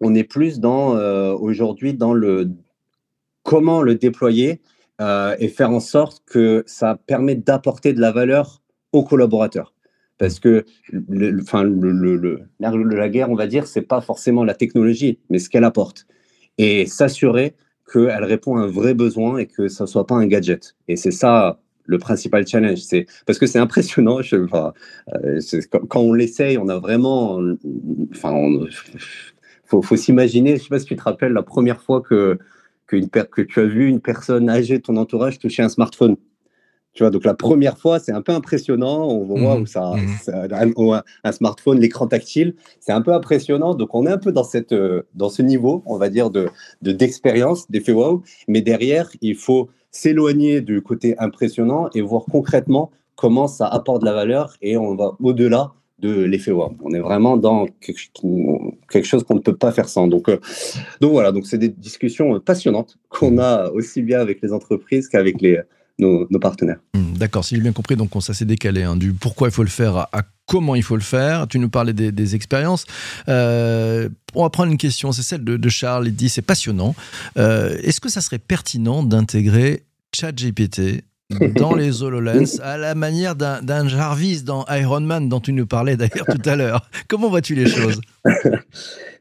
on 0.00 0.14
est 0.14 0.24
plus 0.24 0.60
dans 0.60 0.96
aujourd'hui 1.34 1.94
dans 1.94 2.12
le 2.12 2.50
comment 3.44 3.82
le 3.82 3.94
déployer 3.94 4.60
et 5.00 5.48
faire 5.48 5.70
en 5.70 5.80
sorte 5.80 6.22
que 6.26 6.64
ça 6.66 6.98
permet 7.06 7.36
d'apporter 7.36 7.92
de 7.92 8.00
la 8.00 8.10
valeur 8.10 8.62
aux 8.92 9.04
collaborateurs. 9.04 9.74
Parce 10.18 10.38
que 10.38 10.64
le, 10.90 11.40
enfin, 11.42 11.64
le, 11.64 12.46
la 12.60 13.08
guerre, 13.08 13.30
on 13.30 13.34
va 13.34 13.46
dire, 13.46 13.66
c'est 13.66 13.82
pas 13.82 14.00
forcément 14.00 14.44
la 14.44 14.54
technologie, 14.54 15.18
mais 15.30 15.38
ce 15.38 15.48
qu'elle 15.50 15.64
apporte. 15.64 16.06
Et 16.58 16.86
s'assurer 16.86 17.56
qu'elle 17.92 18.24
répond 18.24 18.56
à 18.56 18.60
un 18.60 18.66
vrai 18.66 18.94
besoin 18.94 19.38
et 19.38 19.46
que 19.46 19.68
ça 19.68 19.86
soit 19.86 20.06
pas 20.06 20.14
un 20.14 20.26
gadget. 20.26 20.76
Et 20.86 20.96
c'est 20.96 21.10
ça 21.10 21.60
le 21.92 21.98
principal 21.98 22.46
challenge. 22.46 22.80
C'est 22.80 23.06
parce 23.26 23.38
que 23.38 23.46
c'est 23.46 23.58
impressionnant. 23.58 24.20
Euh, 24.32 25.40
quand, 25.88 26.00
on 26.00 26.12
l'essaye, 26.12 26.58
on 26.58 26.68
a 26.68 26.78
vraiment. 26.78 27.40
Enfin, 28.10 28.34
faut, 29.64 29.82
faut 29.82 29.96
s'imaginer. 29.96 30.56
Je 30.56 30.64
sais 30.64 30.68
pas 30.68 30.80
si 30.80 30.86
tu 30.86 30.96
te 30.96 31.02
rappelles 31.02 31.32
la 31.32 31.42
première 31.42 31.80
fois 31.80 32.00
que 32.00 32.38
que, 32.86 32.96
une, 32.96 33.08
que 33.08 33.42
tu 33.42 33.60
as 33.60 33.64
vu 33.64 33.88
une 33.88 34.00
personne 34.00 34.50
âgée 34.50 34.78
de 34.78 34.82
ton 34.82 34.96
entourage 34.96 35.38
toucher 35.38 35.62
un 35.62 35.68
smartphone. 35.68 36.16
Tu 36.94 37.02
vois, 37.02 37.10
donc 37.10 37.24
la 37.24 37.34
première 37.34 37.78
fois, 37.78 37.98
c'est 37.98 38.12
un 38.12 38.20
peu 38.20 38.32
impressionnant. 38.32 39.08
On 39.08 39.24
voit 39.24 39.58
mmh 39.58 39.62
où 39.62 39.66
ça, 39.66 39.94
mmh 39.94 41.02
un, 41.24 41.32
smartphone, 41.32 41.78
l'écran 41.78 42.06
tactile, 42.06 42.54
c'est 42.80 42.92
un 42.92 43.00
peu 43.00 43.14
impressionnant. 43.14 43.74
Donc 43.74 43.94
on 43.94 44.06
est 44.06 44.10
un 44.10 44.18
peu 44.18 44.30
dans 44.30 44.44
cette, 44.44 44.72
euh, 44.72 45.02
dans 45.14 45.30
ce 45.30 45.40
niveau, 45.40 45.82
on 45.86 45.96
va 45.96 46.10
dire 46.10 46.30
de 46.30 46.50
d'expérience, 46.82 47.70
d'effet 47.70 47.92
wow. 47.92 48.22
Mais 48.46 48.60
derrière, 48.60 49.10
il 49.22 49.36
faut 49.36 49.70
s'éloigner 49.90 50.60
du 50.60 50.82
côté 50.82 51.18
impressionnant 51.18 51.88
et 51.94 52.02
voir 52.02 52.24
concrètement 52.30 52.90
comment 53.16 53.46
ça 53.46 53.66
apporte 53.66 54.00
de 54.02 54.06
la 54.06 54.12
valeur 54.12 54.56
et 54.62 54.76
on 54.76 54.94
va 54.94 55.12
au-delà 55.20 55.72
de 55.98 56.24
l'effet 56.24 56.50
wow. 56.50 56.74
On 56.82 56.92
est 56.92 57.00
vraiment 57.00 57.38
dans 57.38 57.66
quelque 57.80 59.04
chose 59.04 59.24
qu'on 59.24 59.34
ne 59.34 59.40
peut 59.40 59.56
pas 59.56 59.72
faire 59.72 59.88
sans. 59.88 60.08
Donc, 60.08 60.28
euh, 60.28 60.38
donc 61.00 61.12
voilà, 61.12 61.32
donc 61.32 61.46
c'est 61.46 61.58
des 61.58 61.68
discussions 61.68 62.38
passionnantes 62.40 62.98
qu'on 63.08 63.38
a 63.38 63.70
aussi 63.70 64.02
bien 64.02 64.20
avec 64.20 64.42
les 64.42 64.52
entreprises 64.52 65.08
qu'avec 65.08 65.40
les 65.40 65.60
nos, 66.02 66.38
partenaires. 66.38 66.78
Hmm, 66.94 67.14
d'accord, 67.14 67.44
si 67.44 67.54
j'ai 67.54 67.60
bien 67.60 67.72
compris, 67.72 67.96
donc 67.96 68.10
ça 68.20 68.34
s'est 68.34 68.44
décalé 68.44 68.82
hein, 68.82 68.96
du 68.96 69.12
pourquoi 69.12 69.48
il 69.48 69.52
faut 69.52 69.62
le 69.62 69.68
faire 69.68 69.96
à, 69.96 70.22
comment 70.46 70.74
il 70.74 70.82
faut 70.82 70.96
le 70.96 71.02
faire. 71.02 71.46
Tu 71.48 71.58
nous 71.58 71.68
parlais 71.68 71.92
des, 71.92 72.34
expériences. 72.34 72.84
Euh, 73.28 74.08
on 74.34 74.42
va 74.42 74.50
prendre 74.50 74.70
une 74.70 74.78
question, 74.78 75.12
c'est 75.12 75.22
celle 75.22 75.44
de, 75.44 75.68
Charles. 75.68 76.08
Il 76.08 76.14
dit 76.14 76.28
c'est 76.28 76.42
passionnant. 76.42 76.94
Euh, 77.38 77.76
est-ce 77.82 78.00
que 78.00 78.08
ça 78.08 78.20
serait 78.20 78.38
pertinent 78.38 79.02
d'intégrer 79.02 79.84
ChatGPT 80.14 81.04
dans 81.54 81.74
les 81.74 82.02
HoloLens, 82.02 82.60
à 82.62 82.76
la 82.76 82.94
manière 82.94 83.34
d'un 83.34 83.88
Jarvis 83.88 84.42
dans 84.42 84.64
Iron 84.70 85.00
Man 85.00 85.28
dont 85.28 85.40
tu 85.40 85.52
nous 85.52 85.66
parlais 85.66 85.96
d'ailleurs 85.96 86.26
tout 86.26 86.48
à 86.48 86.56
l'heure. 86.56 86.88
Comment 87.08 87.28
vois-tu 87.28 87.54
les 87.54 87.66
choses? 87.66 88.00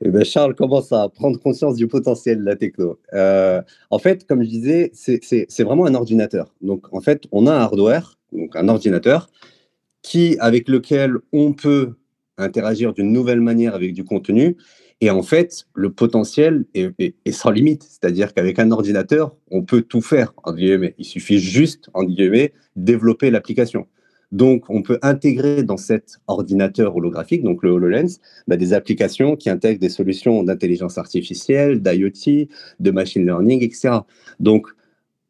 Eh 0.04 0.10
ben 0.10 0.26
Charles 0.26 0.56
commence 0.56 0.92
à 0.92 1.10
prendre 1.10 1.40
conscience 1.40 1.76
du 1.76 1.88
potentiel 1.88 2.40
de 2.40 2.44
la 2.44 2.56
techno. 2.56 3.00
Euh, 3.14 3.62
en 3.92 4.00
fait, 4.00 4.26
comme 4.26 4.42
je 4.42 4.50
disais, 4.50 4.92
c'est 4.94 5.64
vraiment 5.64 5.86
un 5.86 5.94
ordinateur. 5.94 6.56
Donc, 6.62 6.92
en 6.92 7.02
fait, 7.02 7.26
on 7.32 7.46
a 7.46 7.54
un 7.54 7.60
hardware, 7.60 8.18
donc 8.34 8.56
un 8.56 8.68
ordinateur, 8.68 9.30
qui, 10.02 10.38
avec 10.40 10.68
lequel 10.70 11.18
on 11.32 11.54
peut 11.54 11.94
interagir 12.40 12.94
d'une 12.94 13.12
nouvelle 13.12 13.42
manière 13.42 13.76
avec 13.76 13.94
du 13.94 14.04
contenu 14.04 14.58
et 15.02 15.10
en 15.10 15.24
fait, 15.24 15.66
le 15.74 15.92
potentiel 15.92 16.66
est, 16.76 17.32
sans 17.32 17.50
limite. 17.50 17.84
C'est-à-dire 17.84 18.34
qu'avec 18.34 18.60
un 18.60 18.70
ordinateur, 18.70 19.36
on 19.50 19.64
peut 19.64 19.82
tout 19.82 20.02
faire, 20.02 20.34
guillemets. 20.48 20.94
Il 21.00 21.06
suffit 21.06 21.40
juste, 21.40 21.90
en 21.96 22.04
guillemets, 22.04 22.54
développer 22.76 23.32
l'application. 23.32 23.88
Donc, 24.32 24.70
on 24.70 24.84
peut 24.84 25.00
intégrer 25.02 25.64
dans 25.64 25.76
cet 25.76 26.20
ordinateur 26.28 26.96
holographique, 26.96 27.44
donc 27.44 27.64
le 27.64 27.72
HoloLens, 27.72 28.20
bah, 28.48 28.56
des 28.56 28.74
applications 28.74 29.36
qui 29.36 29.50
intègrent 29.50 29.82
des 29.82 29.90
solutions 29.90 30.44
d'intelligence 30.44 30.98
artificielle, 30.98 31.82
d'IoT, 31.82 32.48
de 32.80 32.92
machine 32.92 33.26
learning, 33.26 33.62
etc. 33.64 34.00
Donc, 34.40 34.68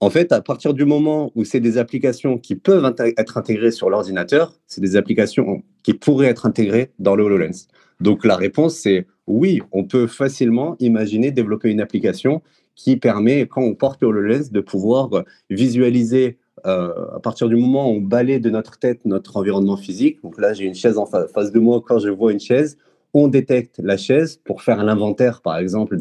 en 0.01 0.09
fait, 0.09 0.31
à 0.31 0.41
partir 0.41 0.73
du 0.73 0.85
moment 0.85 1.31
où 1.35 1.45
c'est 1.45 1.59
des 1.59 1.77
applications 1.77 2.37
qui 2.37 2.55
peuvent 2.55 2.93
être 3.17 3.37
intégrées 3.37 3.71
sur 3.71 3.89
l'ordinateur, 3.89 4.53
c'est 4.67 4.81
des 4.81 4.95
applications 4.97 5.63
qui 5.83 5.93
pourraient 5.93 6.27
être 6.27 6.45
intégrées 6.45 6.91
dans 6.99 7.15
le 7.15 7.23
HoloLens. 7.23 7.67
Donc, 8.01 8.25
la 8.25 8.35
réponse, 8.35 8.75
c'est 8.75 9.07
oui, 9.31 9.61
on 9.71 9.83
peut 9.83 10.07
facilement 10.07 10.75
imaginer 10.79 11.31
développer 11.31 11.69
une 11.69 11.81
application 11.81 12.41
qui 12.75 12.97
permet, 12.97 13.47
quand 13.47 13.61
on 13.61 13.75
porte 13.75 14.01
le 14.01 14.07
HoloLens, 14.07 14.51
de 14.51 14.61
pouvoir 14.61 15.09
visualiser 15.49 16.37
euh, 16.65 17.15
à 17.15 17.19
partir 17.19 17.47
du 17.49 17.55
moment 17.55 17.89
où 17.89 17.95
on 17.95 18.01
balaye 18.01 18.39
de 18.39 18.49
notre 18.49 18.77
tête 18.77 19.05
notre 19.05 19.37
environnement 19.37 19.77
physique. 19.77 20.21
Donc 20.23 20.39
là, 20.39 20.53
j'ai 20.53 20.65
une 20.65 20.75
chaise 20.75 20.97
en 20.97 21.05
face 21.05 21.51
de 21.51 21.59
moi. 21.59 21.81
Quand 21.85 21.99
je 21.99 22.09
vois 22.09 22.31
une 22.31 22.39
chaise, 22.39 22.77
on 23.13 23.27
détecte 23.27 23.79
la 23.83 23.97
chaise 23.97 24.39
pour 24.43 24.61
faire 24.61 24.83
l'inventaire, 24.83 25.41
par 25.41 25.57
exemple, 25.57 25.97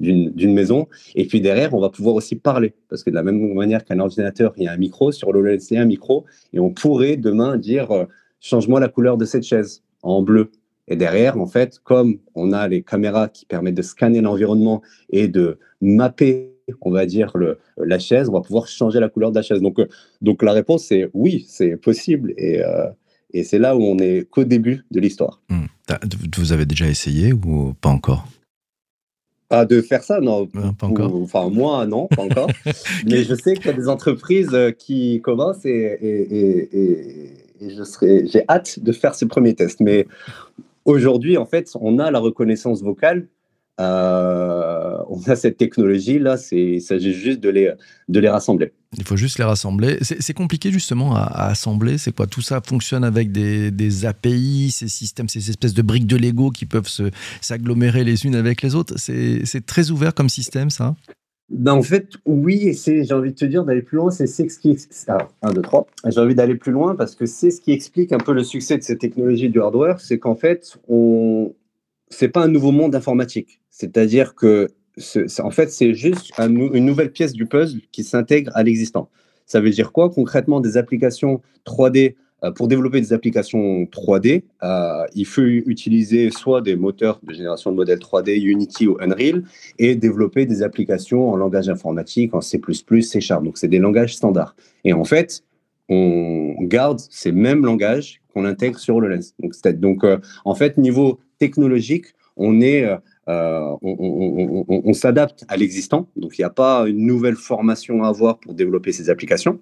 d'une 0.00 0.54
maison. 0.54 0.86
Et 1.14 1.26
puis 1.26 1.40
derrière, 1.40 1.72
on 1.74 1.80
va 1.80 1.88
pouvoir 1.88 2.14
aussi 2.14 2.36
parler. 2.36 2.74
Parce 2.88 3.02
que 3.04 3.10
de 3.10 3.14
la 3.14 3.22
même 3.22 3.54
manière 3.54 3.84
qu'un 3.84 4.00
ordinateur, 4.00 4.52
il 4.56 4.64
y 4.64 4.68
a 4.68 4.72
un 4.72 4.76
micro, 4.76 5.12
sur 5.12 5.30
y 5.34 5.76
a 5.76 5.80
un 5.80 5.84
micro. 5.86 6.24
Et 6.52 6.60
on 6.60 6.70
pourrait 6.70 7.16
demain 7.16 7.56
dire, 7.56 7.90
euh, 7.90 8.04
change-moi 8.40 8.80
la 8.80 8.88
couleur 8.88 9.16
de 9.16 9.24
cette 9.24 9.44
chaise 9.44 9.82
en 10.02 10.22
bleu. 10.22 10.50
Et 10.90 10.96
derrière, 10.96 11.38
en 11.40 11.46
fait, 11.46 11.78
comme 11.84 12.18
on 12.34 12.52
a 12.52 12.66
les 12.66 12.82
caméras 12.82 13.28
qui 13.28 13.46
permettent 13.46 13.76
de 13.76 13.82
scanner 13.82 14.20
l'environnement 14.20 14.82
et 15.10 15.28
de 15.28 15.58
mapper, 15.80 16.56
on 16.82 16.90
va 16.90 17.06
dire, 17.06 17.30
le, 17.36 17.58
la 17.78 18.00
chaise, 18.00 18.28
on 18.28 18.32
va 18.32 18.40
pouvoir 18.40 18.66
changer 18.66 18.98
la 18.98 19.08
couleur 19.08 19.30
de 19.30 19.36
la 19.36 19.42
chaise. 19.42 19.62
Donc, 19.62 19.78
euh, 19.78 19.86
donc 20.20 20.42
la 20.42 20.52
réponse, 20.52 20.84
c'est 20.84 21.08
oui, 21.14 21.46
c'est 21.48 21.76
possible. 21.76 22.34
Et, 22.36 22.60
euh, 22.60 22.88
et 23.32 23.44
c'est 23.44 23.60
là 23.60 23.76
où 23.76 23.82
on 23.82 23.98
est 23.98 24.28
qu'au 24.28 24.42
début 24.42 24.84
de 24.90 24.98
l'histoire. 24.98 25.40
Hmm. 25.48 25.66
Vous 26.36 26.52
avez 26.52 26.66
déjà 26.66 26.88
essayé 26.88 27.32
ou 27.32 27.74
pas 27.80 27.88
encore? 27.88 28.26
Ah, 29.48 29.64
de 29.64 29.80
faire 29.80 30.02
ça, 30.02 30.20
non. 30.20 30.46
pas 30.46 30.86
encore. 30.86 31.14
Enfin, 31.14 31.48
moi, 31.50 31.86
non, 31.86 32.08
pas 32.08 32.22
encore. 32.22 32.50
Mais 33.06 33.22
je 33.22 33.34
sais 33.34 33.54
qu'il 33.54 33.66
y 33.66 33.70
a 33.70 33.72
des 33.72 33.88
entreprises 33.88 34.54
euh, 34.54 34.70
qui 34.72 35.20
commencent 35.22 35.64
et, 35.64 35.70
et, 35.70 36.78
et, 36.78 37.30
et 37.60 37.70
je 37.70 37.82
serai, 37.82 38.26
j'ai 38.26 38.44
hâte 38.48 38.78
de 38.80 38.92
faire 38.92 39.14
ces 39.14 39.26
premiers 39.26 39.54
tests. 39.54 39.80
Mais 39.80 40.06
Aujourd'hui, 40.90 41.36
en 41.36 41.46
fait, 41.46 41.70
on 41.80 41.98
a 41.98 42.10
la 42.10 42.18
reconnaissance 42.18 42.82
vocale. 42.82 43.28
Euh, 43.80 44.98
on 45.08 45.22
a 45.22 45.36
cette 45.36 45.56
technologie 45.56 46.18
là, 46.18 46.36
il 46.52 46.82
s'agit 46.82 47.14
juste 47.14 47.40
de 47.40 47.48
les, 47.48 47.72
de 48.08 48.20
les 48.20 48.28
rassembler. 48.28 48.72
Il 48.98 49.04
faut 49.04 49.16
juste 49.16 49.38
les 49.38 49.44
rassembler. 49.44 49.98
C'est 50.02 50.34
compliqué 50.34 50.70
justement 50.70 51.14
à, 51.14 51.46
assembler. 51.46 51.96
C'est 51.96 52.14
quoi? 52.14 52.26
Tout 52.26 52.42
ça 52.42 52.60
fonctionne 52.60 53.04
avec 53.04 53.32
des, 53.32 53.70
des, 53.70 54.04
API, 54.04 54.70
ces 54.70 54.88
systèmes, 54.88 55.28
ces 55.28 55.48
espèces 55.48 55.74
de 55.74 55.82
briques 55.82 56.08
de 56.08 56.16
Lego 56.16 56.50
qui 56.50 56.66
peuvent 56.66 56.90
s'agglomérer 57.40 58.04
les 58.04 58.26
unes 58.26 58.34
avec 58.34 58.62
les 58.62 58.74
autres. 58.74 58.94
C'est 58.98 59.64
très 59.64 59.90
ouvert 59.90 60.12
comme 60.12 60.28
système, 60.28 60.70
ça? 60.70 60.94
Ben, 61.50 61.72
en 61.72 61.82
fait, 61.82 62.12
oui, 62.26 62.74
c'est, 62.74 63.04
j'ai 63.04 63.12
envie 63.12 63.32
de 63.32 63.36
te 63.36 63.44
dire 63.44 63.64
d'aller 63.64 63.82
plus 63.82 63.96
loin, 63.96 64.10
c'est, 64.10 64.26
ce 64.26 64.58
qui. 64.58 64.76
Alors, 65.08 65.32
1, 65.42 65.52
2, 65.52 65.62
3. 65.62 65.86
J'ai 66.06 66.20
envie 66.20 66.34
d'aller 66.36 66.54
plus 66.54 66.70
loin 66.70 66.94
parce 66.94 67.16
que 67.16 67.26
c'est 67.26 67.50
ce 67.50 67.60
qui 67.60 67.72
explique 67.72 68.12
un 68.12 68.18
peu 68.18 68.32
le 68.32 68.44
succès 68.44 68.78
de 68.78 68.82
cette 68.82 69.00
technologie 69.00 69.48
du 69.48 69.60
hardware, 69.60 70.00
c'est 70.00 70.18
qu'en 70.18 70.36
fait, 70.36 70.78
on. 70.88 71.52
C'est 72.08 72.28
pas 72.28 72.42
un 72.42 72.48
nouveau 72.48 72.72
monde 72.72 72.94
informatique. 72.94 73.60
C'est-à-dire 73.70 74.34
que, 74.34 74.68
en 75.40 75.50
fait, 75.50 75.70
c'est 75.70 75.94
juste 75.94 76.32
une 76.38 76.84
nouvelle 76.84 77.12
pièce 77.12 77.32
du 77.32 77.46
puzzle 77.46 77.80
qui 77.92 78.04
s'intègre 78.04 78.50
à 78.54 78.62
l'existant. 78.62 79.08
Ça 79.46 79.60
veut 79.60 79.70
dire 79.70 79.92
quoi 79.92 80.10
Concrètement, 80.10 80.60
des 80.60 80.76
applications 80.76 81.40
3D 81.66 82.14
euh, 82.14 82.14
pour 82.54 82.68
développer 82.68 83.00
des 83.00 83.12
applications 83.12 83.84
3D, 83.84 84.42
euh, 84.62 85.06
il 85.14 85.26
faut 85.26 85.42
utiliser 85.42 86.30
soit 86.30 86.62
des 86.62 86.76
moteurs 86.76 87.20
de 87.22 87.34
génération 87.34 87.70
de 87.70 87.76
modèles 87.76 87.98
3D, 87.98 88.40
Unity 88.40 88.86
ou 88.86 88.96
Unreal, 89.00 89.44
et 89.78 89.94
développer 89.94 90.46
des 90.46 90.62
applications 90.62 91.30
en 91.30 91.36
langage 91.36 91.68
informatique, 91.68 92.34
en 92.34 92.40
C++, 92.40 92.60
C 93.02 93.20
Sharp. 93.20 93.44
Donc, 93.44 93.58
c'est 93.58 93.68
des 93.68 93.78
langages 93.78 94.14
standards. 94.16 94.54
Et 94.84 94.92
en 94.92 95.04
fait, 95.04 95.42
on 95.88 96.54
garde 96.60 97.00
ces 97.10 97.32
mêmes 97.32 97.64
langages 97.64 98.22
qu'on 98.32 98.44
intègre 98.44 98.78
sur 98.78 99.00
le 99.00 99.08
Lens. 99.08 99.34
Donc, 99.74 100.04
euh, 100.04 100.18
en 100.44 100.54
fait, 100.54 100.78
niveau 100.78 101.20
technologique, 101.38 102.06
on 102.36 102.60
est... 102.60 102.86
on 103.26 104.92
s'adapte 104.94 105.44
à 105.48 105.56
l'existant, 105.56 106.08
donc 106.16 106.38
il 106.38 106.40
n'y 106.40 106.44
a 106.46 106.50
pas 106.50 106.88
une 106.88 107.04
nouvelle 107.06 107.36
formation 107.36 108.02
à 108.02 108.08
avoir 108.08 108.38
pour 108.38 108.54
développer 108.54 108.92
ces 108.92 109.10
applications. 109.10 109.60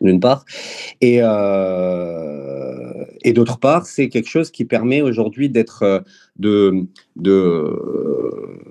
D'une 0.00 0.20
part. 0.20 0.44
Et, 1.00 1.18
euh, 1.22 3.04
et 3.22 3.32
d'autre 3.32 3.58
part, 3.58 3.86
c'est 3.86 4.08
quelque 4.08 4.28
chose 4.28 4.50
qui 4.50 4.64
permet 4.64 5.02
aujourd'hui 5.02 5.48
d'être 5.48 5.82
euh, 5.82 6.00
de, 6.38 6.86
de 7.16 7.30
euh, 7.30 8.68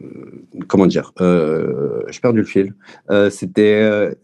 comment 0.68 0.88
dire, 0.88 1.14
euh, 1.22 2.04
j'ai 2.10 2.20
perdu 2.20 2.40
le 2.40 2.46
fil. 2.46 2.76
C'était, 3.30 4.16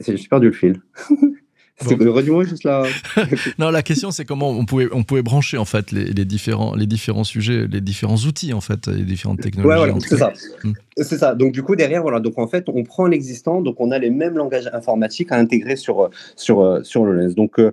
j'ai 0.00 0.28
perdu 0.28 0.46
le 0.48 0.52
fil. 0.52 0.82
Redis-moi 1.80 2.44
juste 2.44 2.64
là. 2.64 2.84
non, 3.58 3.70
la 3.70 3.82
question 3.82 4.10
c'est 4.10 4.24
comment 4.24 4.50
on 4.50 4.64
pouvait, 4.64 4.88
on 4.92 5.04
pouvait 5.04 5.22
brancher 5.22 5.58
en 5.58 5.64
fait 5.64 5.92
les, 5.92 6.06
les, 6.06 6.24
différents, 6.24 6.74
les 6.74 6.86
différents 6.86 7.24
sujets, 7.24 7.66
les 7.70 7.80
différents 7.80 8.16
outils 8.16 8.52
en 8.52 8.60
fait, 8.60 8.86
les 8.88 9.04
différentes 9.04 9.40
technologies. 9.40 9.92
Ouais, 9.92 10.00
c'est 10.00 10.16
ça. 10.16 10.32
Hmm. 10.64 10.72
C'est 10.96 11.18
ça. 11.18 11.34
Donc 11.34 11.52
du 11.52 11.62
coup 11.62 11.76
derrière 11.76 12.02
voilà, 12.02 12.20
donc 12.20 12.38
en 12.38 12.48
fait 12.48 12.64
on 12.68 12.82
prend 12.82 13.06
l'existant, 13.06 13.60
donc 13.60 13.76
on 13.80 13.90
a 13.90 13.98
les 13.98 14.10
mêmes 14.10 14.36
langages 14.36 14.68
informatiques 14.72 15.30
à 15.32 15.36
intégrer 15.36 15.76
sur 15.76 16.10
sur 16.36 16.80
sur 16.84 17.04
le 17.04 17.12
lens. 17.12 17.34
Donc 17.34 17.60
euh, 17.60 17.72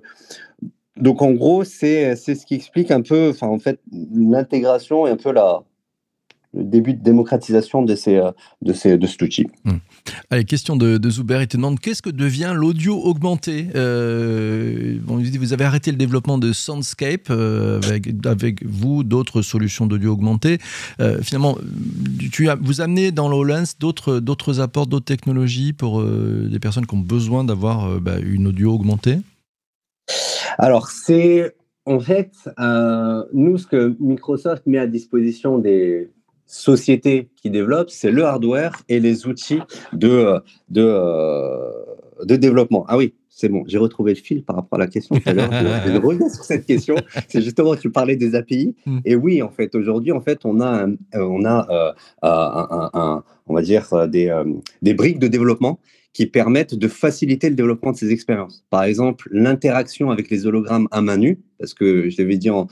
donc 0.96 1.22
en 1.22 1.32
gros 1.32 1.64
c'est 1.64 2.16
c'est 2.16 2.34
ce 2.34 2.46
qui 2.46 2.54
explique 2.54 2.90
un 2.90 3.02
peu, 3.02 3.30
enfin 3.30 3.48
en 3.48 3.58
fait 3.58 3.80
l'intégration 3.92 5.06
et 5.06 5.10
un 5.10 5.16
peu 5.16 5.32
la 5.32 5.62
le 6.56 6.64
début 6.64 6.94
de 6.94 7.02
démocratisation 7.02 7.82
de, 7.82 7.94
ces, 7.94 8.16
euh, 8.16 8.30
de, 8.62 8.72
ces, 8.72 8.96
de 8.96 9.06
cet 9.06 9.22
outil. 9.22 9.46
Hmm. 9.64 9.76
Allez, 10.30 10.44
question 10.44 10.76
de, 10.76 10.98
de, 10.98 11.10
Zuber, 11.10 11.38
il 11.42 11.48
te 11.48 11.56
demande 11.56 11.80
qu'est-ce 11.80 12.02
que 12.02 12.10
devient 12.10 12.52
l'audio 12.54 12.96
augmenté 12.96 13.66
euh, 13.74 14.98
bon, 15.02 15.18
Vous 15.18 15.52
avez 15.52 15.64
arrêté 15.64 15.90
le 15.90 15.96
développement 15.96 16.38
de 16.38 16.52
Soundscape 16.52 17.28
euh, 17.30 17.80
avec, 17.82 18.08
avec, 18.24 18.64
vous, 18.64 19.04
d'autres 19.04 19.42
solutions 19.42 19.86
d'audio 19.86 20.12
augmenté. 20.12 20.58
Euh, 21.00 21.20
finalement, 21.22 21.56
tu 22.32 22.48
as, 22.48 22.56
vous 22.56 22.80
amenez 22.80 23.12
dans 23.12 23.28
l'HoloLens 23.28 23.76
d'autres, 23.78 24.20
d'autres 24.20 24.60
apports, 24.60 24.86
d'autres 24.86 25.04
technologies 25.04 25.72
pour 25.72 26.00
euh, 26.00 26.48
des 26.50 26.58
personnes 26.58 26.86
qui 26.86 26.94
ont 26.94 26.98
besoin 26.98 27.44
d'avoir 27.44 27.86
euh, 27.86 28.00
bah, 28.00 28.18
une 28.18 28.46
audio 28.46 28.72
augmentée? 28.72 29.18
Alors, 30.58 30.88
c'est 30.88 31.54
en 31.84 32.00
fait, 32.00 32.32
nous, 33.32 33.58
ce 33.58 33.66
que 33.66 33.96
Microsoft 34.00 34.64
met 34.66 34.78
à 34.78 34.88
disposition 34.88 35.58
des, 35.58 36.10
société 36.46 37.28
qui 37.36 37.50
développe, 37.50 37.90
c'est 37.90 38.10
le 38.10 38.24
hardware 38.24 38.82
et 38.88 39.00
les 39.00 39.26
outils 39.26 39.60
de, 39.92 40.40
de, 40.68 40.82
euh, 40.82 41.70
de 42.24 42.36
développement. 42.36 42.84
Ah 42.88 42.96
oui, 42.96 43.14
c'est 43.28 43.48
bon, 43.48 43.64
j'ai 43.66 43.78
retrouvé 43.78 44.14
le 44.14 44.20
fil 44.20 44.42
par 44.42 44.56
rapport 44.56 44.78
à 44.78 44.84
la 44.84 44.86
question 44.86 45.16
tout 45.16 45.28
à 45.28 45.34
l'heure. 45.34 45.50
je 45.52 45.98
reviens 45.98 46.28
sur 46.28 46.44
cette 46.44 46.64
question. 46.64 46.94
C'est 47.28 47.42
justement, 47.42 47.76
tu 47.76 47.90
parlais 47.90 48.16
des 48.16 48.34
API. 48.34 48.74
Hmm. 48.86 49.00
Et 49.04 49.14
oui, 49.14 49.42
en 49.42 49.50
fait, 49.50 49.74
aujourd'hui, 49.74 50.12
en 50.12 50.22
fait, 50.22 50.46
on 50.46 50.60
a, 50.60 50.86
un, 50.86 50.96
on 51.12 51.44
a 51.44 51.66
euh, 51.68 51.92
un, 52.22 52.90
un, 52.94 53.24
on 53.46 53.54
va 53.54 53.60
dire, 53.60 54.08
des, 54.08 54.28
euh, 54.28 54.44
des 54.80 54.94
briques 54.94 55.18
de 55.18 55.28
développement 55.28 55.78
qui 56.16 56.24
permettent 56.24 56.74
de 56.74 56.88
faciliter 56.88 57.50
le 57.50 57.56
développement 57.56 57.92
de 57.92 57.98
ces 57.98 58.10
expériences. 58.10 58.64
Par 58.70 58.84
exemple, 58.84 59.28
l'interaction 59.32 60.10
avec 60.10 60.30
les 60.30 60.46
hologrammes 60.46 60.88
à 60.90 61.02
main 61.02 61.18
nue, 61.18 61.40
parce 61.58 61.74
que 61.74 62.08
je 62.08 62.16
l'avais 62.16 62.38
dit 62.38 62.48
en, 62.48 62.68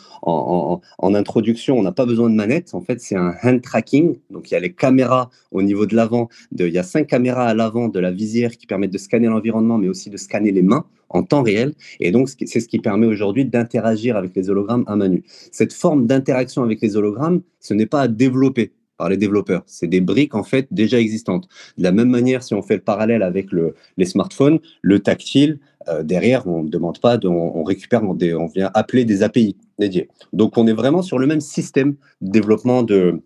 introduction, 1.03 1.79
on 1.79 1.83
n'a 1.83 1.93
pas 1.93 2.07
besoin 2.07 2.31
de 2.31 2.35
manette. 2.35 2.75
En 2.75 2.81
fait, 2.81 3.03
c'est 3.03 3.17
un 3.17 3.35
hand 3.43 3.61
tracking. 3.61 4.17
Donc, 4.31 4.51
il 4.51 4.55
y 4.55 4.57
a 4.57 4.61
les 4.61 4.73
caméras 4.73 5.29
au 5.51 5.61
niveau 5.61 5.85
de 5.85 5.95
l'avant. 5.95 6.31
Il 6.59 6.67
y 6.69 6.79
a 6.79 6.83
cinq 6.83 7.09
caméras 7.09 7.45
à 7.45 7.53
l'avant 7.53 7.89
de 7.89 8.01
la 8.01 8.13
visière 8.13 8.57
qui 8.57 8.67
permettent 8.67 8.95
de 8.95 8.99
scanner 8.99 9.27
l'environnement, 9.27 9.77
mais 9.77 9.89
aussi 9.89 10.09
de 10.09 10.17
scanner 10.17 10.51
les 10.51 10.63
mains 10.63 10.87
en 11.11 11.23
temps 11.23 11.43
réel. 11.43 11.75
Et 12.01 12.13
donc, 12.13 12.31
c'est 12.31 12.61
ce 12.61 12.67
qui 12.67 12.79
permet 12.79 13.07
aujourd'hui 13.07 13.45
d'interagir 13.45 14.17
avec 14.17 14.35
les 14.35 14.49
hologrammes 14.49 14.85
à 14.87 14.97
main 14.97 15.09
nue. 15.09 15.23
Cette 15.53 15.75
forme 15.75 16.07
d'interaction 16.07 16.63
avec 16.63 16.81
les 16.81 16.97
hologrammes, 16.97 17.43
ce 17.61 17.75
n'est 17.75 17.85
pas 17.85 18.01
à 18.01 18.09
développer 18.09 18.73
par 18.97 19.09
les 19.09 19.17
développeurs. 19.17 19.63
C'est 19.67 19.87
des 19.87 20.01
briques 20.01 20.35
en 20.35 20.45
fait 20.45 20.67
déjà 20.71 20.99
existantes. 21.01 21.49
De 21.79 21.83
la 21.83 21.93
même 21.93 22.09
manière, 22.09 22.43
si 22.43 22.55
on 22.55 22.63
fait 22.63 22.77
le 22.77 22.83
parallèle 22.83 23.23
avec 23.23 23.53
le, 23.53 23.75
les 23.97 24.05
smartphones, 24.05 24.59
le 24.83 25.01
tactile, 25.01 25.59
euh, 25.89 26.03
derrière, 26.03 26.47
on 26.47 26.63
ne 26.63 26.69
demande 26.69 26.99
pas, 27.01 27.19
on, 27.25 27.63
récupère, 27.63 28.03
on, 28.05 28.15
vient 28.15 28.71
appeler 28.75 29.05
des 29.05 29.23
API 29.23 29.57
dédiés. 29.79 30.09
Donc 30.33 30.57
on 30.57 30.67
est 30.67 30.73
vraiment 30.73 31.03
sur 31.03 31.19
le 31.19 31.27
même 31.27 31.41
système 31.41 31.97
de 32.21 32.31
développement 32.31 32.83
de, 32.83 33.21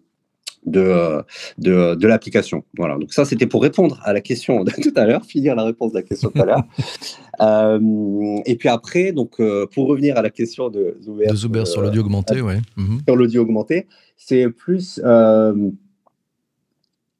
de, 0.67 1.23
de, 1.59 1.95
de 1.95 2.07
l'application. 2.07 2.65
Voilà, 2.77 2.97
donc 2.99 3.13
ça 3.13 3.25
c'était 3.25 3.47
pour 3.47 3.63
répondre 3.63 4.01
à 4.05 4.13
la 4.13 4.21
question 4.21 4.65
de 4.65 4.71
tout 4.71 4.93
à 4.97 5.07
l'heure, 5.07 5.25
finir 5.25 5.55
la 5.55 5.65
réponse 5.65 5.93
de 5.93 5.99
la 5.99 6.03
question 6.03 6.31
tout 6.31 6.43
à 6.43 6.47
l'heure. 6.47 6.63
euh, 7.41 8.41
et 8.47 8.57
puis 8.57 8.69
après, 8.69 9.13
donc 9.13 9.41
euh, 9.41 9.67
pour 9.67 9.87
revenir 9.87 10.17
à 10.17 10.23
la 10.23 10.31
question 10.31 10.69
de 10.69 10.97
Zuber, 11.03 11.27
de 11.27 11.37
Zuber 11.37 11.67
sur 11.67 11.83
l'audio 11.83 12.03
augmenté, 12.03 12.41
ouais. 12.41 12.59
Mm-hmm. 12.77 13.05
Sur 13.07 13.17
l'audio 13.17 13.43
augmenté, 13.43 13.87
c'est 14.17 14.49
plus. 14.51 15.01
Euh, 15.05 15.71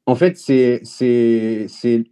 en 0.09 0.15
fait, 0.15 0.37
c'est 0.37 0.81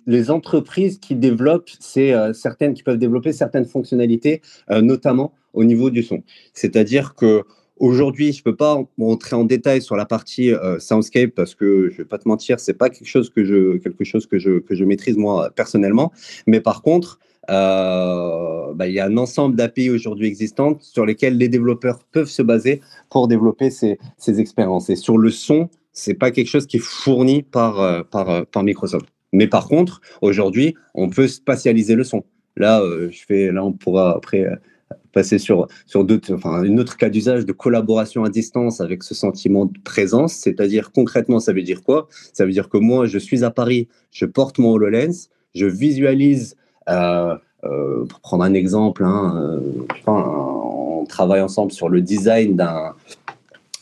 les 0.05 0.29
entreprises 0.29 0.99
qui 0.99 1.15
développent, 1.15 1.71
euh, 1.97 2.31
certaines 2.31 2.75
qui 2.75 2.83
peuvent 2.83 2.99
développer 2.99 3.33
certaines 3.33 3.65
fonctionnalités, 3.65 4.43
euh, 4.69 4.81
notamment 4.81 5.33
au 5.53 5.63
niveau 5.63 5.89
du 5.89 6.03
son. 6.03 6.21
C'est-à-dire 6.53 7.15
que 7.15 7.41
Aujourd'hui, 7.79 8.33
je 8.33 8.43
peux 8.43 8.55
pas 8.55 8.83
rentrer 8.99 9.35
en 9.35 9.43
détail 9.43 9.81
sur 9.81 9.95
la 9.95 10.05
partie 10.05 10.51
euh, 10.51 10.79
soundscape 10.79 11.31
parce 11.35 11.53
que 11.53 11.89
je 11.91 11.97
vais 11.97 12.05
pas 12.05 12.17
te 12.17 12.27
mentir, 12.27 12.59
c'est 12.59 12.73
pas 12.73 12.89
quelque 12.89 13.07
chose 13.07 13.29
que 13.29 13.43
je 13.43 13.77
quelque 13.77 14.03
chose 14.03 14.25
que 14.25 14.39
je 14.39 14.59
que 14.59 14.73
je 14.73 14.83
maîtrise 14.83 15.17
moi 15.17 15.51
personnellement. 15.55 16.11
Mais 16.47 16.59
par 16.59 16.81
contre, 16.81 17.19
euh, 17.51 18.73
bah, 18.73 18.87
il 18.87 18.93
y 18.93 18.99
a 18.99 19.05
un 19.05 19.17
ensemble 19.17 19.55
d'API 19.55 19.91
aujourd'hui 19.91 20.27
existantes 20.27 20.81
sur 20.81 21.05
lesquelles 21.05 21.37
les 21.37 21.49
développeurs 21.49 21.99
peuvent 22.11 22.29
se 22.29 22.41
baser 22.41 22.81
pour 23.09 23.27
développer 23.27 23.69
ces, 23.69 23.99
ces 24.17 24.39
expériences. 24.39 24.89
Et 24.89 24.95
sur 24.95 25.17
le 25.17 25.29
son, 25.29 25.69
c'est 25.93 26.15
pas 26.15 26.31
quelque 26.31 26.49
chose 26.49 26.65
qui 26.65 26.77
est 26.77 26.83
fourni 26.83 27.43
par, 27.43 27.79
euh, 27.79 28.01
par, 28.03 28.63
Microsoft. 28.63 29.05
Mais 29.33 29.47
par 29.47 29.67
contre, 29.67 30.01
aujourd'hui, 30.21 30.75
on 30.95 31.09
peut 31.09 31.27
spatialiser 31.27 31.95
le 31.95 32.03
son. 32.03 32.23
Là, 32.55 32.81
je 33.11 33.19
fais, 33.27 33.51
là, 33.51 33.63
on 33.63 33.71
pourra 33.71 34.15
après 34.15 34.47
passer 35.17 35.39
sur, 35.39 35.67
sur 35.87 36.05
d'autres, 36.05 36.31
enfin, 36.35 36.61
une 36.61 36.79
autre 36.79 36.95
cas 36.95 37.09
d'usage 37.09 37.43
de 37.43 37.51
collaboration 37.51 38.23
à 38.23 38.29
distance 38.29 38.81
avec 38.81 39.01
ce 39.01 39.15
sentiment 39.15 39.65
de 39.65 39.79
présence. 39.83 40.33
C'est-à-dire, 40.33 40.91
concrètement, 40.91 41.39
ça 41.39 41.53
veut 41.53 41.63
dire 41.63 41.81
quoi? 41.81 42.07
Ça 42.33 42.45
veut 42.45 42.51
dire 42.51 42.69
que 42.69 42.77
moi, 42.77 43.07
je 43.07 43.17
suis 43.17 43.43
à 43.43 43.49
Paris, 43.49 43.87
je 44.11 44.25
porte 44.27 44.59
mon 44.59 44.73
HoloLens, 44.73 45.29
je 45.55 45.65
visualise 45.65 46.55
euh, 46.87 47.35
euh, 47.63 48.05
pour 48.05 48.19
prendre 48.19 48.43
un 48.43 48.53
exemple, 48.53 49.03
hein, 49.03 49.23
euh, 49.37 49.85
on 50.05 51.05
travaille 51.09 51.41
ensemble 51.41 51.71
sur 51.71 51.89
le 51.89 52.01
design 52.01 52.55
d'un 52.55 52.93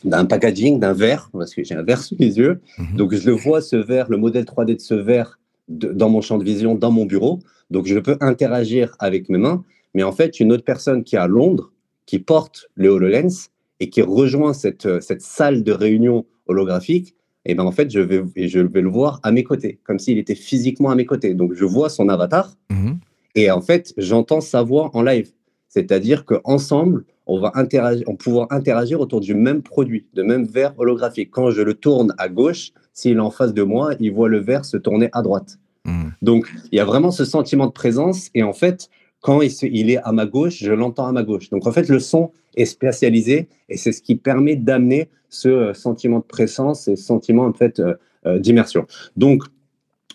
d'un 0.04 0.24
packaging, 0.24 0.78
d'un 0.78 0.92
verre, 0.92 1.28
parce 1.32 1.52
que 1.54 1.64
j'ai 1.64 1.74
un 1.74 1.82
verre 1.82 2.02
sous 2.02 2.16
les 2.18 2.38
yeux. 2.38 2.60
Mmh. 2.78 2.96
Donc, 2.96 3.14
je 3.14 3.26
le 3.26 3.32
vois, 3.32 3.60
ce 3.60 3.76
verre, 3.76 4.06
le 4.08 4.16
modèle 4.16 4.44
3D 4.44 4.76
de 4.76 4.80
ce 4.80 4.94
verre 4.94 5.38
de, 5.68 5.88
dans 5.88 6.08
mon 6.08 6.20
champ 6.20 6.38
de 6.38 6.44
vision, 6.44 6.76
dans 6.76 6.92
mon 6.92 7.06
bureau. 7.06 7.40
Donc, 7.70 7.86
je 7.86 7.98
peux 7.98 8.16
interagir 8.20 8.94
avec 9.00 9.28
mes 9.28 9.38
mains. 9.38 9.64
Mais 9.96 10.02
en 10.02 10.12
fait, 10.12 10.40
une 10.40 10.52
autre 10.52 10.62
personne 10.62 11.04
qui 11.04 11.16
est 11.16 11.18
à 11.18 11.26
Londres, 11.26 11.72
qui 12.04 12.18
porte 12.18 12.68
le 12.74 12.90
HoloLens 12.90 13.48
et 13.80 13.88
qui 13.88 14.02
rejoint 14.02 14.52
cette, 14.52 15.00
cette 15.00 15.22
salle 15.22 15.64
de 15.64 15.72
réunion 15.72 16.26
holographique, 16.46 17.16
et 17.46 17.54
ben 17.54 17.64
en 17.64 17.72
fait, 17.72 17.90
je 17.90 18.00
vais, 18.00 18.22
je 18.36 18.58
vais 18.58 18.82
le 18.82 18.90
voir 18.90 19.20
à 19.22 19.32
mes 19.32 19.42
côtés, 19.42 19.80
comme 19.84 19.98
s'il 19.98 20.18
était 20.18 20.34
physiquement 20.34 20.90
à 20.90 20.96
mes 20.96 21.06
côtés. 21.06 21.32
Donc, 21.32 21.54
je 21.54 21.64
vois 21.64 21.88
son 21.88 22.10
avatar. 22.10 22.52
Mmh. 22.68 22.92
Et 23.36 23.50
en 23.50 23.62
fait, 23.62 23.94
j'entends 23.96 24.42
sa 24.42 24.62
voix 24.62 24.90
en 24.92 25.00
live. 25.00 25.30
C'est-à-dire 25.68 26.26
qu'ensemble, 26.26 27.06
on 27.26 27.40
va 27.40 27.52
interagir, 27.54 28.04
on 28.06 28.16
pouvoir 28.16 28.48
interagir 28.50 29.00
autour 29.00 29.20
du 29.20 29.34
même 29.34 29.62
produit, 29.62 30.04
de 30.12 30.22
même 30.22 30.44
verre 30.44 30.74
holographique. 30.76 31.30
Quand 31.30 31.50
je 31.50 31.62
le 31.62 31.72
tourne 31.72 32.14
à 32.18 32.28
gauche, 32.28 32.72
s'il 32.92 33.16
est 33.16 33.20
en 33.20 33.30
face 33.30 33.54
de 33.54 33.62
moi, 33.62 33.94
il 33.98 34.12
voit 34.12 34.28
le 34.28 34.40
verre 34.40 34.66
se 34.66 34.76
tourner 34.76 35.08
à 35.12 35.22
droite. 35.22 35.58
Mmh. 35.86 36.08
Donc, 36.20 36.52
il 36.70 36.76
y 36.76 36.80
a 36.80 36.84
vraiment 36.84 37.12
ce 37.12 37.24
sentiment 37.24 37.66
de 37.66 37.72
présence. 37.72 38.28
Et 38.34 38.42
en 38.42 38.52
fait, 38.52 38.90
quand 39.26 39.40
il, 39.42 39.90
est 39.90 39.96
à 39.96 40.12
ma 40.12 40.24
gauche, 40.24 40.58
je 40.60 40.70
l'entends 40.70 41.08
à 41.08 41.10
ma 41.10 41.24
gauche. 41.24 41.50
Donc, 41.50 41.66
en 41.66 41.72
fait, 41.72 41.88
le 41.88 41.98
son 41.98 42.30
est 42.54 42.64
spécialisé 42.64 43.48
et 43.68 43.76
c'est 43.76 43.90
ce 43.90 44.00
qui 44.00 44.14
permet 44.14 44.54
d'amener 44.54 45.08
ce 45.30 45.48
euh, 45.48 45.74
sentiment 45.74 46.20
de 46.20 46.24
présence 46.24 46.86
et 46.86 46.94
ce 46.94 47.02
sentiment, 47.02 47.44
en 47.44 47.52
fait, 47.52 47.80
euh, 47.80 47.94
euh, 48.26 48.38
d'immersion. 48.38 48.86
Donc, 49.16 49.42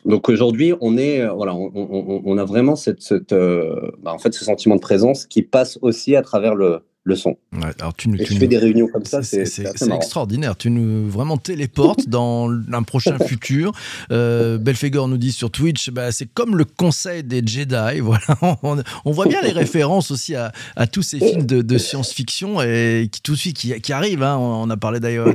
donc 0.06 0.30
aujourd'hui, 0.30 0.74
on 0.80 0.97
est 0.97 1.28
voilà, 1.28 1.54
on, 1.54 2.38
a 2.38 2.45
vraiment 2.45 2.76
cette, 2.76 3.04
bah 3.32 4.13
en 4.13 4.17
fait 4.17 4.34
ce 4.34 4.43
sentiment 4.43 4.76
de 4.76 4.82
présence 4.82 5.28
qui 5.28 5.43
passe 5.43 5.78
aussi 5.84 6.15
à 6.15 6.24
travers 6.24 6.56
le, 6.56 6.80
le 7.03 7.15
son. 7.15 7.37
Ouais, 7.53 7.69
alors 7.79 7.95
tu, 7.95 8.13
et 8.13 8.23
tu 8.23 8.33
je 8.35 8.39
fais 8.39 8.47
des 8.47 8.59
réunions 8.59 8.87
comme 8.87 9.05
ça, 9.05 9.23
c'est 9.23 9.43
extraordinaire. 9.91 10.55
Tu 10.55 10.69
nous 10.69 11.09
vraiment 11.09 11.37
téléportes 11.37 12.07
dans 12.07 12.51
un 12.71 12.83
prochain 12.83 13.17
futur. 13.25 13.71
Euh, 14.11 14.59
Belfegor 14.59 15.07
nous 15.07 15.17
dit 15.17 15.31
sur 15.31 15.49
Twitch, 15.49 15.89
bah, 15.89 16.11
c'est 16.11 16.27
comme 16.27 16.55
le 16.55 16.65
conseil 16.65 17.23
des 17.23 17.41
Jedi. 17.45 17.99
Voilà, 18.11 18.57
on, 18.63 18.81
on 19.05 19.11
voit 19.11 19.25
bien 19.25 19.41
les 19.41 19.51
références 19.51 20.11
aussi 20.11 20.35
à, 20.35 20.51
à 20.75 20.85
tous 20.85 21.01
ces 21.01 21.19
films 21.19 21.45
de, 21.45 21.61
de 21.61 21.77
science-fiction 21.77 22.61
et 22.61 23.07
qui 23.09 23.21
tout 23.21 23.33
de 23.33 23.37
suite 23.37 23.55
qui, 23.55 23.79
qui 23.79 23.93
arrivent. 23.93 24.23
Hein. 24.23 24.37
On 24.37 24.69
a 24.69 24.75
parlé 24.75 24.99
d'Iron 24.99 25.33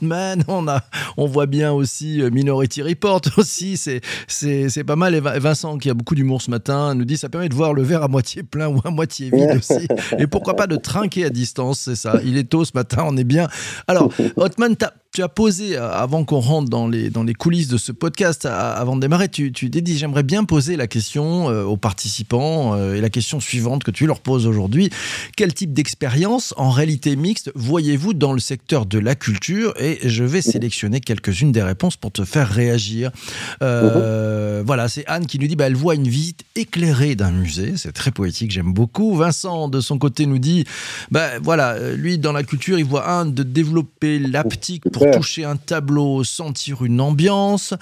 Man, 0.00 0.44
on 0.48 0.66
a, 0.66 0.82
on 1.16 1.26
voit 1.26 1.46
bien 1.46 1.72
aussi 1.72 2.20
Minority 2.32 2.82
Report 2.82 3.22
aussi. 3.36 3.76
C'est 3.76 4.00
c'est 4.26 4.84
pas 4.84 4.96
mal. 4.96 5.14
Et 5.14 5.20
Vincent 5.20 5.78
qui 5.78 5.88
a 5.88 5.94
beaucoup 5.94 6.14
d'humour 6.14 6.42
ce 6.42 6.50
matin 6.50 6.94
nous 6.94 7.04
dit 7.04 7.16
ça 7.16 7.28
permet 7.28 7.48
de 7.48 7.54
voir 7.54 7.74
le 7.74 7.82
verre 7.82 8.02
à 8.02 8.08
moitié 8.08 8.42
plein 8.42 8.68
ou 8.68 8.80
à 8.84 8.90
moitié 8.90 9.30
vide 9.30 9.56
aussi. 9.56 9.86
Et 10.18 10.26
pourquoi 10.26 10.54
pas 10.54 10.66
de 10.66 10.76
trinquer 10.76 11.24
à 11.24 11.30
distance, 11.30 11.80
c'est 11.80 11.96
ça. 11.96 12.20
Il 12.24 12.36
est 12.36 12.44
tôt 12.44 12.64
ce 12.64 12.72
matin, 12.74 13.04
on 13.06 13.16
est 13.16 13.24
bien. 13.24 13.48
Alors, 13.86 14.10
Hotman, 14.36 14.76
tu 15.14 15.22
as 15.22 15.28
posé, 15.28 15.76
euh, 15.76 15.92
avant 15.92 16.24
qu'on 16.24 16.40
rentre 16.40 16.68
dans 16.68 16.88
les, 16.88 17.08
dans 17.08 17.22
les 17.22 17.34
coulisses 17.34 17.68
de 17.68 17.78
ce 17.78 17.92
podcast, 17.92 18.46
avant 18.46 18.96
de 18.96 19.00
démarrer, 19.00 19.28
tu, 19.28 19.52
tu 19.52 19.70
j'aimerais 19.84 20.24
bien 20.24 20.42
poser 20.42 20.74
la 20.76 20.88
question 20.88 21.50
euh, 21.50 21.62
aux 21.62 21.76
participants 21.76 22.74
euh, 22.74 22.94
et 22.94 23.00
la 23.00 23.10
question 23.10 23.38
suivante 23.38 23.84
que 23.84 23.92
tu 23.92 24.06
leur 24.06 24.18
poses 24.18 24.44
aujourd'hui. 24.48 24.90
Quel 25.36 25.54
type 25.54 25.72
d'expérience 25.72 26.52
en 26.56 26.70
réalité 26.70 27.14
mixte 27.14 27.52
voyez-vous 27.54 28.12
dans 28.12 28.32
le 28.32 28.40
secteur 28.40 28.86
de 28.86 28.98
la 28.98 29.14
culture? 29.14 29.72
Et 29.78 30.00
je 30.02 30.24
vais 30.24 30.42
sélectionner 30.42 31.00
quelques-unes 31.00 31.52
des 31.52 31.62
réponses 31.62 31.96
pour 31.96 32.10
te 32.10 32.24
faire 32.24 32.48
réagir. 32.48 33.12
Voilà, 33.60 34.88
c'est 34.88 35.06
Anne 35.06 35.26
qui 35.26 35.38
nous 35.38 35.46
dit 35.46 35.54
bah, 35.54 35.66
elle 35.66 35.76
voit 35.76 35.94
une 35.94 36.08
visite 36.08 36.40
éclairée 36.56 37.14
d'un 37.14 37.30
musée. 37.30 37.74
C'est 37.76 37.92
très 37.92 38.10
poétique, 38.10 38.50
j'aime 38.50 38.72
beaucoup. 38.72 39.14
Vincent, 39.14 39.68
de 39.68 39.80
son 39.84 39.98
côté, 39.98 40.26
nous 40.26 40.38
dit 40.38 40.64
bah, 41.10 41.38
voilà, 41.40 41.92
lui, 41.94 42.18
dans 42.18 42.32
la 42.32 42.42
culture, 42.42 42.78
il 42.78 42.84
voit 42.84 43.08
un 43.08 43.26
de 43.26 43.42
développer 43.42 44.18
l'aptique 44.18 44.84
pour 44.90 45.10
toucher 45.10 45.44
un 45.44 45.56
tableau, 45.56 46.24
sentir 46.24 46.84
une 46.84 47.00
ambiance, 47.00 47.74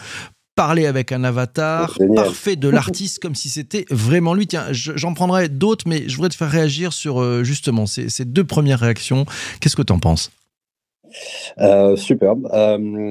parler 0.54 0.86
avec 0.86 1.12
un 1.12 1.24
avatar 1.24 1.96
parfait 2.14 2.56
de 2.56 2.68
l'artiste 2.68 3.20
comme 3.20 3.34
si 3.34 3.48
c'était 3.48 3.86
vraiment 3.90 4.34
lui. 4.34 4.46
Tiens, 4.46 4.66
j'en 4.70 5.14
prendrai 5.14 5.48
d'autres, 5.48 5.86
mais 5.88 6.08
je 6.08 6.16
voudrais 6.16 6.28
te 6.28 6.34
faire 6.34 6.50
réagir 6.50 6.92
sur 6.92 7.20
euh, 7.20 7.42
justement 7.42 7.86
ces, 7.86 8.24
deux 8.24 8.44
premières 8.44 8.80
réactions. 8.80 9.24
Qu'est-ce 9.60 9.76
que 9.76 9.82
tu 9.82 9.92
en 9.92 9.98
penses? 9.98 10.30
Euh, 11.58 11.96
superbe. 11.96 12.48
Euh, 12.52 13.10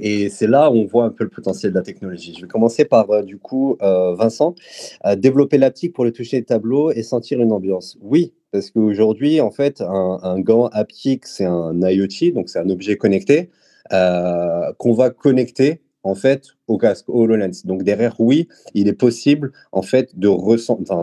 et 0.00 0.28
c'est 0.30 0.46
là 0.46 0.70
où 0.70 0.74
on 0.74 0.86
voit 0.86 1.04
un 1.04 1.10
peu 1.10 1.24
le 1.24 1.30
potentiel 1.30 1.72
de 1.72 1.76
la 1.76 1.82
technologie. 1.82 2.34
Je 2.36 2.42
vais 2.42 2.48
commencer 2.48 2.84
par, 2.84 3.22
du 3.22 3.38
coup, 3.38 3.76
Vincent, 3.80 4.54
développer 5.16 5.58
l'aptique 5.58 5.92
pour 5.92 6.04
le 6.04 6.12
toucher 6.12 6.40
des 6.40 6.44
tableaux 6.44 6.90
et 6.90 7.02
sentir 7.02 7.40
une 7.40 7.52
ambiance. 7.52 7.96
Oui, 8.00 8.32
parce 8.52 8.70
qu'aujourd'hui, 8.70 9.40
en 9.40 9.50
fait, 9.50 9.80
un, 9.80 10.40
gant 10.40 10.66
haptique, 10.68 11.26
c'est 11.26 11.44
un 11.44 11.80
IoT, 11.80 12.32
donc 12.34 12.48
c'est 12.48 12.58
un 12.58 12.70
objet 12.70 12.96
connecté 12.96 13.50
euh, 13.92 14.72
qu'on 14.78 14.94
va 14.94 15.10
connecter 15.10 15.82
en 16.04 16.14
fait 16.14 16.48
au 16.68 16.78
casque 16.78 17.08
HoloLens. 17.08 17.64
Donc 17.64 17.82
derrière, 17.82 18.14
oui, 18.20 18.48
il 18.74 18.86
est 18.88 18.92
possible 18.92 19.52
en 19.72 19.82
fait 19.82 20.16
de 20.18 20.28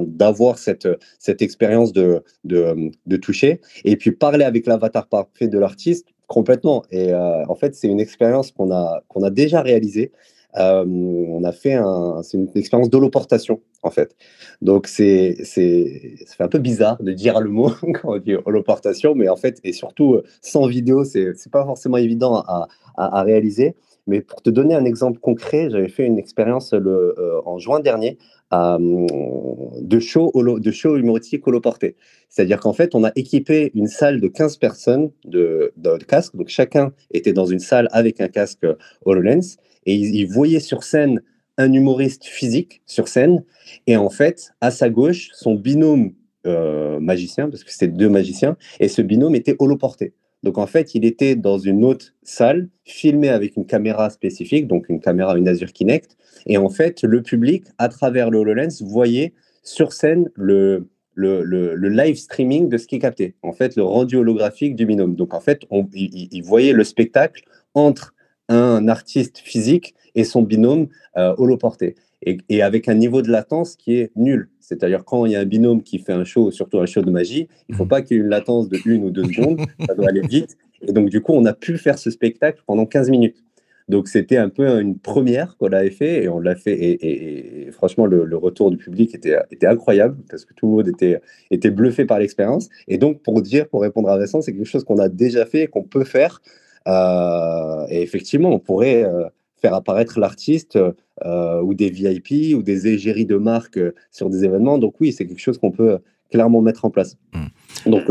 d'avoir 0.06 0.58
cette, 0.58 0.88
cette 1.20 1.42
expérience 1.42 1.92
de, 1.92 2.24
de, 2.44 3.18
toucher 3.18 3.60
et 3.84 3.98
puis 3.98 4.12
parler 4.12 4.46
avec 4.46 4.66
l'avatar 4.66 5.08
parfait 5.08 5.48
de 5.48 5.60
l'artiste 5.60 6.08
complètement. 6.28 6.84
Et 6.92 7.12
euh, 7.12 7.46
en 7.48 7.56
fait, 7.56 7.76
c'est 7.76 7.88
une 7.88 8.00
expérience 8.00 8.52
qu'on 8.52 8.72
a 8.72 9.04
qu'on 9.10 9.24
a 9.24 9.30
déjà 9.30 9.62
réalisée 9.62 10.12
euh, 10.58 10.84
on 10.86 11.44
a 11.44 11.52
fait 11.52 11.74
un, 11.74 12.22
c'est 12.24 12.38
une 12.38 12.50
expérience 12.56 12.90
d'holoportation 12.90 13.62
en 13.84 13.90
fait. 13.90 14.16
Donc 14.62 14.88
c'est, 14.88 15.38
c'est, 15.44 16.16
ça 16.26 16.36
fait 16.36 16.44
un 16.44 16.50
peu 16.50 16.60
bizarre 16.60 17.02
de 17.02 17.12
dire 17.14 17.40
le 17.40 17.50
mot 17.50 17.72
quand 18.02 18.16
on 18.16 18.18
dit 18.18 18.36
holoportation, 18.46 19.16
mais 19.16 19.30
en 19.30 19.38
fait 19.38 19.60
et 19.64 19.74
surtout 19.74 20.16
euh, 20.16 20.24
sans 20.42 20.68
vidéo, 20.68 21.04
c'est, 21.04 21.34
c'est 21.36 21.52
pas 21.52 21.66
forcément 21.66 21.98
évident 21.98 22.36
à, 22.36 22.68
à, 22.98 23.24
réaliser. 23.24 23.76
Mais 24.12 24.22
pour 24.22 24.42
te 24.42 24.50
donner 24.50 24.76
un 24.76 24.84
exemple 24.84 25.20
concret, 25.20 25.70
j'avais 25.72 25.88
fait 25.88 26.06
une 26.06 26.20
expérience 26.20 26.74
le, 26.74 27.16
euh, 27.18 27.40
en 27.46 27.58
juin 27.58 27.80
dernier 27.80 28.18
de 28.52 30.00
show, 30.02 30.30
holo, 30.34 30.60
de 30.60 30.72
show 30.72 30.98
humoristique 30.98 31.48
holoporté. 31.48 31.96
C'est-à-dire 32.28 32.60
qu'en 32.60 32.74
fait, 32.74 32.94
on 32.96 33.06
a 33.06 33.12
équipé 33.16 33.72
une 33.74 33.88
salle 33.88 34.20
de 34.20 34.28
15 34.28 34.58
personnes 34.58 35.12
de, 35.24 35.72
de, 35.78 35.98
de 35.98 36.04
casque. 36.04 36.36
Donc 36.36 36.50
chacun 36.50 36.92
était 37.12 37.32
dans 37.32 37.46
une 37.46 37.60
salle 37.60 37.88
avec 37.94 38.20
un 38.20 38.28
casque 38.28 38.68
HoloLens 39.06 39.56
et 39.86 39.96
il, 39.96 40.26
voyait 40.26 40.60
sur 40.60 40.84
scène 40.84 41.22
un 41.58 41.72
humoriste 41.72 42.26
physique 42.26 42.82
sur 42.86 43.08
scène, 43.08 43.44
et 43.88 43.98
en 43.98 44.10
fait, 44.10 44.52
à 44.62 44.72
sa 44.72 44.90
gauche, 44.90 45.30
son 45.34 45.56
binôme 45.56 46.14
euh, 46.48 47.00
magicien, 47.00 47.50
parce 47.50 47.64
que 47.64 47.72
c'était 47.72 47.88
deux 47.88 48.10
magiciens, 48.10 48.58
et 48.80 48.88
ce 48.88 49.02
binôme 49.02 49.36
était 49.36 49.56
holoporté. 49.60 50.14
Donc 50.44 50.58
en 50.58 50.66
fait, 50.66 50.96
il 50.96 51.06
était 51.06 51.36
dans 51.36 51.58
une 51.58 51.84
autre 51.84 52.14
salle, 52.24 52.70
filmé 52.84 53.30
avec 53.30 53.56
une 53.58 53.66
caméra 53.66 54.10
spécifique, 54.10 54.68
donc 54.68 54.90
une 54.90 55.00
caméra, 55.00 55.38
une 55.38 55.48
Azure 55.48 55.72
Kinect, 55.72 56.18
et 56.48 56.58
en 56.58 56.70
fait, 56.70 57.04
le 57.04 57.22
public, 57.22 57.66
à 57.78 57.90
travers 57.90 58.30
le 58.30 58.40
HoloLens, 58.40 58.82
voyait 58.82 59.34
sur 59.64 59.94
scène 59.94 60.30
le, 60.34 60.88
le, 61.14 61.44
le, 61.44 61.90
live 61.90 62.16
streaming 62.16 62.70
de 62.70 62.78
ce 62.78 62.88
qui 62.88 62.96
est 62.96 63.00
capté, 63.00 63.36
en 63.44 63.52
fait, 63.52 63.76
le 63.76 63.84
rendu 63.84 64.16
holographique 64.16 64.76
du 64.76 64.86
binôme. 64.86 65.16
Donc 65.16 65.34
en 65.34 65.40
fait, 65.40 65.62
on, 65.70 65.88
il 65.94 66.42
voyait 66.42 66.74
le 66.74 66.84
spectacle 66.84 67.44
entre 67.76 68.16
un 68.50 68.88
artiste 68.88 69.38
physique 69.38 69.94
et 70.16 70.24
son 70.24 70.42
binôme 70.42 70.88
euh, 71.18 71.34
holoporté. 71.38 71.96
Et, 72.24 72.38
et, 72.50 72.62
avec 72.62 72.88
un 72.88 72.94
niveau 72.94 73.22
de 73.22 73.30
latence 73.32 73.76
qui 73.76 73.96
est 73.96 74.12
nul. 74.16 74.50
C'est-à-dire 74.60 75.04
quand 75.04 75.26
il 75.26 75.32
y 75.32 75.36
a 75.36 75.40
un 75.40 75.46
binôme 75.46 75.82
qui 75.82 75.98
fait 75.98 76.14
un 76.14 76.24
show, 76.24 76.52
surtout 76.52 76.80
un 76.80 76.86
show 76.86 77.02
de 77.02 77.10
magie, 77.10 77.48
il 77.68 77.74
ne 77.74 77.78
faut 77.78 77.86
mm. 77.86 77.90
pas 77.90 78.02
qu'il 78.02 78.18
y 78.18 78.20
ait 78.20 78.24
une 78.24 78.30
latence 78.30 78.70
de 78.70 78.78
une 78.86 79.06
ou 79.06 79.12
deux 79.12 79.24
secondes, 79.24 79.60
ça 79.88 79.96
doit 79.96 80.10
aller 80.10 80.22
vite. 80.22 80.58
Et 80.82 80.94
donc 80.94 81.10
du 81.10 81.22
coup, 81.22 81.34
on 81.34 81.46
a 81.46 81.54
pu 81.54 81.78
faire 81.78 81.98
ce 81.98 82.12
spectacle 82.12 82.62
pendant 82.66 82.86
15 82.86 83.10
minutes. 83.10 83.44
Donc 83.90 84.08
c'était 84.08 84.38
un 84.38 84.50
peu 84.50 84.80
une 84.80 84.98
première 85.00 85.58
qu'on 85.58 85.72
avait 85.74 85.90
fait 85.90 86.24
et 86.24 86.30
on 86.30 86.40
l'a 86.40 86.56
fait. 86.56 86.78
Et, 86.80 87.70
franchement, 87.72 88.06
le, 88.06 88.38
retour 88.38 88.72
du 88.72 88.78
public 88.78 89.14
était, 89.16 89.38
était 89.52 89.68
incroyable 89.68 90.18
parce 90.30 90.46
que 90.46 90.54
tout 90.54 90.68
le 90.68 90.72
monde 90.74 90.88
était, 90.88 91.20
était 91.50 91.72
bluffé 91.72 92.06
par 92.06 92.20
l'expérience. 92.20 92.70
Et 92.88 92.98
donc 92.98 93.22
pour 93.22 93.42
dire, 93.42 93.68
pour 93.68 93.82
répondre 93.82 94.10
à 94.10 94.18
Vincent, 94.18 94.42
c'est 94.42 94.54
quelque 94.54 94.66
chose 94.66 94.84
qu'on 94.84 95.00
a 95.00 95.10
déjà 95.10 95.46
fait 95.46 95.64
et 95.64 95.68
qu'on 95.68 95.84
peut 95.84 96.06
faire 96.06 96.42
euh, 96.88 97.86
et 97.90 98.02
effectivement, 98.02 98.50
on 98.50 98.60
pourrait 98.60 99.04
euh, 99.04 99.26
faire 99.62 99.74
apparaître 99.74 100.20
l'artiste 100.20 100.78
euh, 101.26 101.62
ou 101.62 101.74
des 101.74 101.90
VIP 101.90 102.56
ou 102.56 102.64
des 102.64 102.88
égéries 102.88 103.26
de 103.26 103.38
marque 103.38 103.80
sur 104.12 104.30
des 104.30 104.44
événements. 104.44 104.78
Donc 104.78 104.96
oui, 105.00 105.12
c'est 105.12 105.26
quelque 105.26 105.42
chose 105.42 105.58
qu'on 105.58 105.72
peut 105.72 106.00
clairement 106.32 106.62
mettre 106.62 106.86
en 106.86 106.90
place. 106.90 107.18
Mmh. 107.34 107.90
Donc 107.92 108.04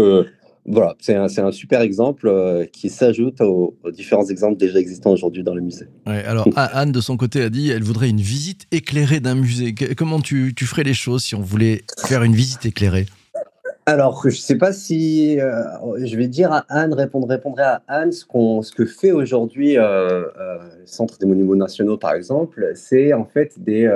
voilà, 0.66 0.94
c'est 1.00 1.14
un, 1.14 1.24
un, 1.24 1.52
super 1.52 1.80
exemple 1.80 2.30
qui 2.72 2.90
s'ajoute 2.90 3.40
aux, 3.40 3.76
différents 3.92 4.26
exemples 4.26 4.58
déjà 4.58 4.78
existants 4.78 5.10
aujourd'hui 5.10 5.42
dans 5.42 5.54
le 5.54 5.62
musée. 5.62 5.86
Ouais, 6.06 6.22
alors 6.24 6.46
Anne, 6.54 6.92
de 6.92 7.00
son 7.00 7.16
côté, 7.16 7.42
a 7.42 7.48
dit 7.48 7.70
elle 7.70 7.82
voudrait 7.82 8.10
une 8.10 8.20
visite 8.20 8.66
éclairée 8.70 9.20
d'un 9.20 9.34
musée. 9.34 9.74
Comment 9.96 10.20
tu, 10.20 10.52
tu, 10.54 10.66
ferais 10.66 10.84
les 10.84 10.94
choses 10.94 11.24
si 11.24 11.34
on 11.34 11.40
voulait 11.40 11.82
faire 12.06 12.22
une 12.22 12.34
visite 12.34 12.66
éclairée? 12.66 13.06
Alors, 13.86 14.22
je 14.22 14.28
ne 14.28 14.32
sais 14.32 14.58
pas 14.58 14.72
si 14.72 15.40
euh, 15.40 15.64
je 16.04 16.16
vais 16.16 16.28
dire 16.28 16.52
à 16.52 16.64
Anne, 16.68 16.92
répondre, 16.92 17.28
à 17.58 17.82
Anne 17.88 18.12
ce, 18.12 18.24
ce 18.24 18.72
que 18.72 18.84
fait 18.84 19.10
aujourd'hui 19.10 19.78
euh, 19.78 20.26
euh, 20.38 20.58
le 20.78 20.86
Centre 20.86 21.18
des 21.18 21.26
Monuments 21.26 21.56
Nationaux, 21.56 21.96
par 21.96 22.12
exemple, 22.12 22.72
c'est 22.74 23.12
en 23.12 23.24
fait 23.24 23.58
des, 23.58 23.90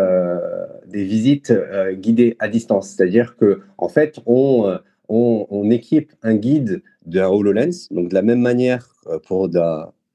des 0.88 1.04
visites 1.04 1.52
guidées 1.92 2.36
à 2.38 2.48
distance. 2.48 2.88
C'est-à-dire 2.88 3.36
que 3.36 3.60
en 3.78 3.88
fait, 3.88 4.18
on, 4.26 4.78
on, 5.08 5.70
équipe 5.70 6.12
un 6.22 6.34
guide 6.34 6.82
de 7.06 7.20
HoloLens, 7.20 7.88
donc 7.90 8.08
de 8.08 8.14
la 8.14 8.22
même 8.22 8.40
manière 8.40 8.88
pour 9.26 9.48
de, 9.48 9.60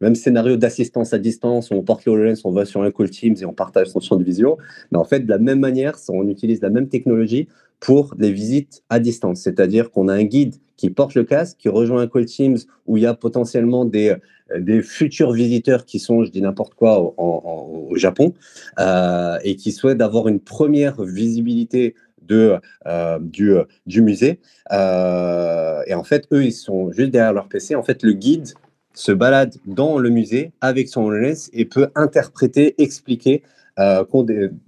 même 0.02 0.16
scénario 0.16 0.58
d'assistance 0.58 1.14
à 1.14 1.20
distance, 1.20 1.72
on 1.72 1.84
porte 1.84 2.06
le 2.06 2.14
HoloLens, 2.14 2.42
on 2.44 2.52
va 2.52 2.66
sur 2.66 2.82
un 2.84 2.92
call 2.92 3.10
Teams 3.10 3.36
et 3.40 3.46
on 3.46 3.54
partage 3.54 3.88
son 3.88 4.00
champ 4.00 4.16
de 4.16 4.24
vision. 4.24 4.58
Mais 4.92 4.98
en 4.98 5.04
fait, 5.04 5.22
de 5.22 5.30
la 5.30 5.38
même 5.38 5.60
manière, 5.60 5.98
on 6.10 6.28
utilise 6.28 6.62
la 6.62 6.70
même 6.70 6.88
technologie 6.88 7.48
pour 7.80 8.14
les 8.18 8.32
visites 8.32 8.84
à 8.90 9.00
distance. 9.00 9.42
C'est-à-dire 9.42 9.92
qu'on 9.92 10.08
a 10.08 10.14
un 10.14 10.24
guide 10.24 10.56
qui 10.78 10.90
porte 10.90 11.16
le 11.16 11.24
casque, 11.24 11.58
qui 11.58 11.70
rejoint 11.70 12.02
un 12.02 12.08
call 12.08 12.26
Teams 12.26 12.58
où 12.88 12.98
il 12.98 13.04
y 13.04 13.06
a 13.06 13.14
potentiellement 13.14 13.86
des, 13.86 14.16
euh, 14.52 14.60
des 14.60 14.82
futurs 14.82 15.32
visiteurs 15.32 15.86
qui 15.86 16.00
sont, 16.00 16.24
je 16.24 16.32
dis 16.32 16.42
n'importe 16.42 16.74
quoi, 16.74 17.14
au, 17.18 17.96
Japon 17.96 18.34
euh, 18.80 19.38
et 19.44 19.56
qui 19.56 19.72
souhaitent 19.72 20.02
avoir 20.02 20.28
une 20.28 20.40
première 20.40 21.02
visibilité 21.02 21.96
de, 22.22 22.56
euh, 22.86 23.20
du, 23.20 23.56
du, 23.88 24.02
musée. 24.02 24.40
et 24.72 25.94
en 25.94 26.04
fait, 26.04 26.28
eux, 26.32 26.46
ils 26.46 26.54
sont 26.54 26.92
juste 26.92 27.10
derrière 27.10 27.34
leur 27.34 27.50
PC. 27.50 27.76
En 27.76 27.84
fait, 27.84 28.04
le 28.04 28.14
guide 28.14 28.54
se 28.94 29.12
balade 29.12 29.56
dans 29.66 29.98
le 29.98 30.10
musée 30.10 30.52
avec 30.62 30.88
son 30.88 31.04
HoloLens 31.06 31.50
et 31.52 31.66
peut 31.66 31.90
interpréter, 31.96 32.82
expliquer 32.82 33.44
euh, 33.80 34.04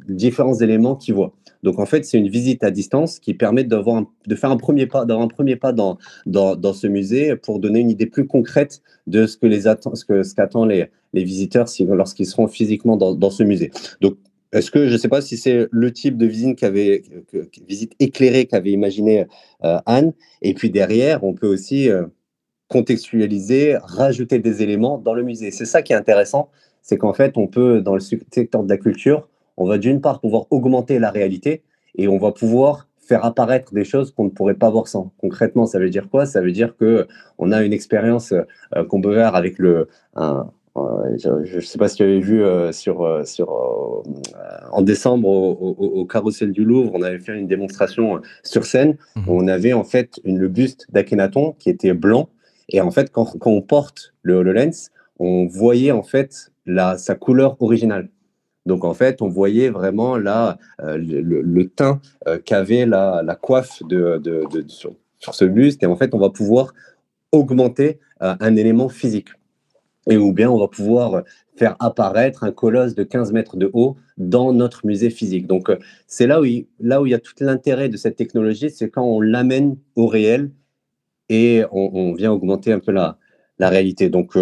différents 0.07 0.55
éléments 0.55 0.95
qu'il 0.95 1.15
voit. 1.15 1.33
Donc 1.63 1.79
en 1.79 1.85
fait, 1.85 2.05
c'est 2.05 2.17
une 2.17 2.29
visite 2.29 2.63
à 2.63 2.71
distance 2.71 3.19
qui 3.19 3.33
permet 3.33 3.63
de 3.63 4.35
faire 4.35 4.51
un 4.51 4.57
premier 4.57 4.87
pas, 4.87 5.05
un 5.07 5.27
premier 5.27 5.55
pas 5.55 5.73
dans, 5.73 5.97
dans, 6.25 6.55
dans, 6.55 6.73
ce 6.73 6.87
musée 6.87 7.35
pour 7.35 7.59
donner 7.59 7.79
une 7.79 7.89
idée 7.89 8.05
plus 8.05 8.25
concrète 8.27 8.81
de 9.07 9.27
ce 9.27 9.37
que 9.37 9.45
les 9.45 9.61
ce 9.61 10.05
que 10.05 10.23
ce 10.23 10.33
qu'attendent 10.33 10.69
les, 10.69 10.87
les 11.13 11.23
visiteurs 11.23 11.67
lorsqu'ils 11.89 12.25
seront 12.25 12.47
physiquement 12.47 12.97
dans, 12.97 13.13
dans 13.13 13.29
ce 13.29 13.43
musée. 13.43 13.71
Donc 14.01 14.17
est-ce 14.53 14.69
que 14.69 14.87
je 14.87 14.93
ne 14.93 14.97
sais 14.97 15.07
pas 15.07 15.21
si 15.21 15.37
c'est 15.37 15.67
le 15.71 15.93
type 15.93 16.17
de 16.17 16.25
visite 16.25 16.57
qu'avait 16.57 17.03
visite 17.67 17.93
éclairée 17.99 18.45
qu'avait 18.45 18.71
imaginé 18.71 19.25
euh, 19.63 19.77
Anne. 19.85 20.13
Et 20.41 20.53
puis 20.53 20.69
derrière, 20.69 21.23
on 21.23 21.33
peut 21.33 21.47
aussi 21.47 21.89
euh, 21.89 22.05
contextualiser, 22.67 23.77
rajouter 23.81 24.39
des 24.39 24.61
éléments 24.61 24.97
dans 24.97 25.13
le 25.13 25.23
musée. 25.23 25.51
C'est 25.51 25.65
ça 25.65 25.81
qui 25.81 25.93
est 25.93 25.95
intéressant, 25.95 26.49
c'est 26.81 26.97
qu'en 26.97 27.13
fait, 27.13 27.37
on 27.37 27.47
peut, 27.47 27.81
dans 27.81 27.93
le 27.93 28.01
secteur 28.01 28.63
de 28.63 28.69
la 28.69 28.77
culture, 28.77 29.27
on 29.61 29.67
va 29.67 29.77
d'une 29.77 30.01
part 30.01 30.19
pouvoir 30.19 30.45
augmenter 30.49 30.99
la 30.99 31.11
réalité 31.11 31.63
et 31.95 32.07
on 32.07 32.17
va 32.17 32.31
pouvoir 32.31 32.87
faire 32.97 33.25
apparaître 33.25 33.73
des 33.73 33.83
choses 33.83 34.11
qu'on 34.11 34.25
ne 34.25 34.29
pourrait 34.29 34.55
pas 34.55 34.69
voir 34.69 34.87
sans. 34.87 35.11
Concrètement, 35.17 35.65
ça 35.65 35.79
veut 35.79 35.89
dire 35.89 36.09
quoi? 36.09 36.25
Ça 36.25 36.41
veut 36.41 36.51
dire 36.51 36.75
que 36.77 37.07
on 37.37 37.51
a 37.51 37.61
une 37.63 37.73
expérience 37.73 38.31
euh, 38.31 38.85
qu'on 38.85 39.01
peut 39.01 39.13
faire 39.13 39.35
avec 39.35 39.59
le 39.59 39.87
je 41.17 41.55
ne 41.55 41.59
sais 41.59 41.77
pas 41.77 41.89
si 41.89 41.97
tu 41.97 42.03
avais 42.03 42.19
vu 42.19 42.43
euh, 42.43 42.71
sur, 42.71 43.01
euh, 43.01 43.25
sur, 43.25 43.49
en 44.71 44.81
décembre 44.81 45.27
au, 45.27 46.05
carrousel 46.05 46.53
du 46.53 46.63
Louvre, 46.63 46.91
on 46.93 47.01
avait 47.01 47.19
fait 47.19 47.37
une 47.37 47.47
démonstration 47.47 48.21
sur 48.43 48.65
scène 48.65 48.97
mmh 49.15 49.21
où 49.27 49.33
on 49.33 49.47
avait 49.47 49.73
en 49.73 49.83
fait 49.83 50.21
une, 50.23 50.39
le 50.39 50.47
buste 50.47 50.87
d'Akhenaton 50.89 51.55
qui 51.59 51.69
était 51.69 51.93
blanc. 51.93 52.29
Et 52.69 52.79
en 52.79 52.91
fait, 52.91 53.11
quand, 53.11 53.37
quand 53.37 53.51
on 53.51 53.61
porte 53.61 54.13
le 54.21 54.35
HoloLens, 54.35 54.89
on 55.19 55.45
voyait 55.45 55.91
en 55.91 56.03
fait 56.03 56.51
la, 56.65 56.97
sa 56.97 57.15
couleur 57.15 57.61
originale. 57.61 58.09
Donc 58.65 58.83
en 58.85 58.93
fait, 58.93 59.21
on 59.21 59.27
voyait 59.27 59.69
vraiment 59.69 60.17
là 60.17 60.57
euh, 60.81 60.97
le, 60.97 61.67
teint 61.69 61.99
euh, 62.27 62.37
qu'avait 62.37 62.85
la, 62.85 63.37
coiffe 63.41 63.81
de, 63.83 64.21
sur, 64.67 64.95
ce 65.19 65.45
buste. 65.45 65.83
Et 65.83 65.85
en 65.85 65.95
fait, 65.95 66.13
on 66.13 66.19
va 66.19 66.29
pouvoir 66.29 66.73
augmenter 67.31 67.99
euh, 68.21 68.35
un 68.39 68.55
élément 68.55 68.89
physique. 68.89 69.29
Et 70.09 70.17
ou 70.17 70.33
bien 70.33 70.49
on 70.49 70.59
va 70.59 70.67
pouvoir 70.67 71.23
faire 71.55 71.75
apparaître 71.79 72.43
un 72.43 72.51
colosse 72.51 72.95
de 72.95 73.03
15 73.03 73.33
mètres 73.33 73.55
de 73.55 73.69
haut 73.73 73.97
dans 74.17 74.51
notre 74.51 74.85
musée 74.85 75.11
physique. 75.11 75.45
Donc 75.45 75.71
c'est 76.07 76.25
là 76.25 76.41
où, 76.41 76.45
il, 76.45 76.65
là 76.79 77.01
où 77.01 77.05
il 77.05 77.11
y 77.11 77.13
a 77.13 77.19
tout 77.19 77.33
l'intérêt 77.39 77.87
de 77.87 77.97
cette 77.97 78.15
technologie, 78.15 78.71
c'est 78.71 78.89
quand 78.89 79.03
on 79.03 79.21
l'amène 79.21 79.77
au 79.95 80.07
réel 80.07 80.49
et 81.29 81.63
on, 81.71 82.13
vient 82.13 82.31
augmenter 82.31 82.73
un 82.73 82.79
peu 82.79 82.91
la, 82.91 83.17
la 83.59 83.69
réalité. 83.69 84.09
Donc, 84.09 84.35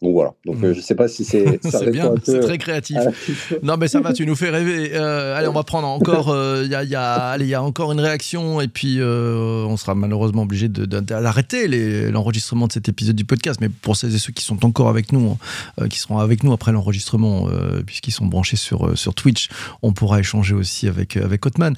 donc 0.00 0.12
voilà. 0.12 0.30
Donc 0.46 0.62
euh, 0.62 0.74
je 0.74 0.80
sais 0.80 0.94
pas 0.94 1.08
si 1.08 1.24
c'est. 1.24 1.58
c'est 1.68 1.90
bien, 1.90 2.14
c'est 2.22 2.38
très 2.38 2.58
créatif. 2.58 2.98
non 3.64 3.76
mais 3.76 3.88
ça 3.88 4.00
va, 4.00 4.12
tu 4.12 4.26
nous 4.26 4.36
fais 4.36 4.50
rêver. 4.50 4.92
Euh, 4.94 5.36
allez, 5.36 5.48
on 5.48 5.52
va 5.52 5.64
prendre 5.64 5.88
encore. 5.88 6.28
Euh, 6.38 6.62
il 6.64 6.70
y, 6.70 6.74
a, 6.74 6.84
y, 6.84 6.94
a, 6.94 7.36
y 7.38 7.54
a 7.54 7.62
encore 7.62 7.90
une 7.90 8.00
réaction 8.00 8.60
et 8.60 8.68
puis 8.68 9.00
on 9.02 9.76
sera 9.76 9.94
malheureusement 9.94 10.42
obligé 10.42 10.68
d'arrêter 10.68 11.66
l'enregistrement 12.10 12.66
de 12.66 12.72
cet 12.72 12.88
épisode 12.88 13.16
du 13.16 13.24
podcast. 13.24 13.60
Mais 13.60 13.68
pour 13.68 13.96
celles 13.96 14.14
et 14.14 14.18
ceux 14.18 14.32
qui 14.32 14.44
sont 14.44 14.64
encore 14.64 14.88
avec 14.88 15.12
nous, 15.12 15.36
hein, 15.78 15.88
qui 15.88 15.98
seront 15.98 16.18
avec 16.18 16.44
nous 16.44 16.52
après 16.52 16.72
l'enregistrement, 16.72 17.48
puisqu'ils 17.86 18.12
sont 18.12 18.26
branchés 18.26 18.56
sur 18.56 18.96
sur 18.96 19.14
Twitch, 19.14 19.48
on 19.82 19.92
pourra 19.92 20.20
échanger 20.20 20.54
aussi 20.54 20.86
avec 20.86 21.16
avec 21.16 21.44
Hotman. 21.46 21.74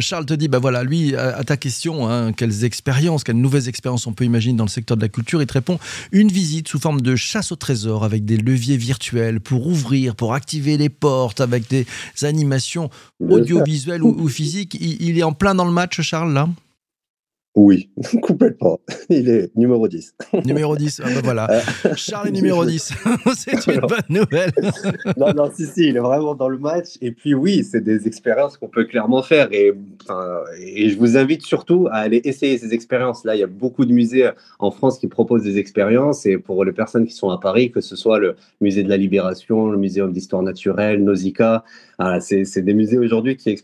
Charles 0.00 0.26
te 0.26 0.34
dit, 0.34 0.48
bah 0.48 0.58
voilà, 0.58 0.84
lui 0.84 1.16
à, 1.16 1.42
ta 1.42 1.56
question, 1.56 2.08
hein, 2.08 2.32
quelles 2.32 2.64
expériences, 2.64 3.24
quelles 3.24 3.40
nouvelles 3.40 3.68
expériences 3.68 4.06
on 4.06 4.12
peut 4.12 4.24
imaginer 4.24 4.56
dans 4.56 4.64
le 4.64 4.70
secteur 4.70 4.96
de 4.96 5.02
la 5.02 5.08
culture, 5.08 5.40
il 5.40 5.46
te 5.46 5.54
répond 5.54 5.78
une 6.12 6.28
visite 6.28 6.68
sous 6.68 6.78
forme 6.78 7.00
de 7.00 7.16
chasse 7.16 7.52
au 7.56 7.58
trésor 7.58 8.04
avec 8.04 8.26
des 8.26 8.36
leviers 8.36 8.76
virtuels 8.76 9.40
pour 9.40 9.66
ouvrir, 9.66 10.14
pour 10.14 10.34
activer 10.34 10.76
les 10.76 10.90
portes, 10.90 11.40
avec 11.40 11.68
des 11.70 11.86
animations 12.22 12.90
audiovisuelles 13.18 14.02
ou, 14.02 14.28
physiques. 14.28 14.76
il, 14.78 15.18
est 15.18 15.22
en 15.22 15.32
plein 15.32 15.54
dans 15.54 15.64
le 15.64 15.72
match, 15.72 16.00
Charles, 16.02 16.34
là? 16.34 16.48
Oui, 17.56 17.88
complètement. 18.22 18.80
Il 19.08 19.30
est 19.30 19.50
numéro 19.56 19.88
10. 19.88 20.14
Numéro 20.44 20.76
10, 20.76 21.00
ah 21.02 21.08
bah 21.08 21.20
voilà. 21.24 21.50
Euh, 21.50 21.94
Charles 21.96 22.28
est 22.28 22.32
numéro 22.32 22.64
10. 22.66 22.92
c'est 23.34 23.66
une 23.72 23.80
bonne 23.80 23.98
nouvelle. 24.10 24.52
non, 25.16 25.32
non, 25.32 25.50
si, 25.54 25.64
si, 25.64 25.88
il 25.88 25.96
est 25.96 26.00
vraiment 26.00 26.34
dans 26.34 26.50
le 26.50 26.58
match. 26.58 26.98
Et 27.00 27.12
puis 27.12 27.32
oui, 27.32 27.64
c'est 27.64 27.80
des 27.80 28.06
expériences 28.06 28.58
qu'on 28.58 28.68
peut 28.68 28.84
clairement 28.84 29.22
faire. 29.22 29.48
Et, 29.52 29.72
et 30.66 30.90
je 30.90 30.98
vous 30.98 31.16
invite 31.16 31.42
surtout 31.42 31.88
à 31.90 31.96
aller 31.96 32.20
essayer 32.24 32.58
ces 32.58 32.74
expériences-là. 32.74 33.34
Il 33.34 33.38
y 33.38 33.44
a 33.44 33.48
beaucoup 33.48 33.86
de 33.86 33.92
musées 33.92 34.30
en 34.58 34.70
France 34.70 34.98
qui 34.98 35.06
proposent 35.06 35.44
des 35.44 35.56
expériences. 35.56 36.26
Et 36.26 36.36
pour 36.36 36.62
les 36.62 36.72
personnes 36.72 37.06
qui 37.06 37.14
sont 37.14 37.30
à 37.30 37.38
Paris, 37.38 37.70
que 37.70 37.80
ce 37.80 37.96
soit 37.96 38.18
le 38.18 38.36
musée 38.60 38.82
de 38.82 38.90
la 38.90 38.98
Libération, 38.98 39.70
le 39.70 39.78
Muséum 39.78 40.12
d'histoire 40.12 40.42
naturelle, 40.42 41.02
Nausicaa, 41.02 41.64
c'est 42.20 42.62
des 42.62 42.74
musées 42.74 42.98
aujourd'hui 42.98 43.36
qui, 43.36 43.54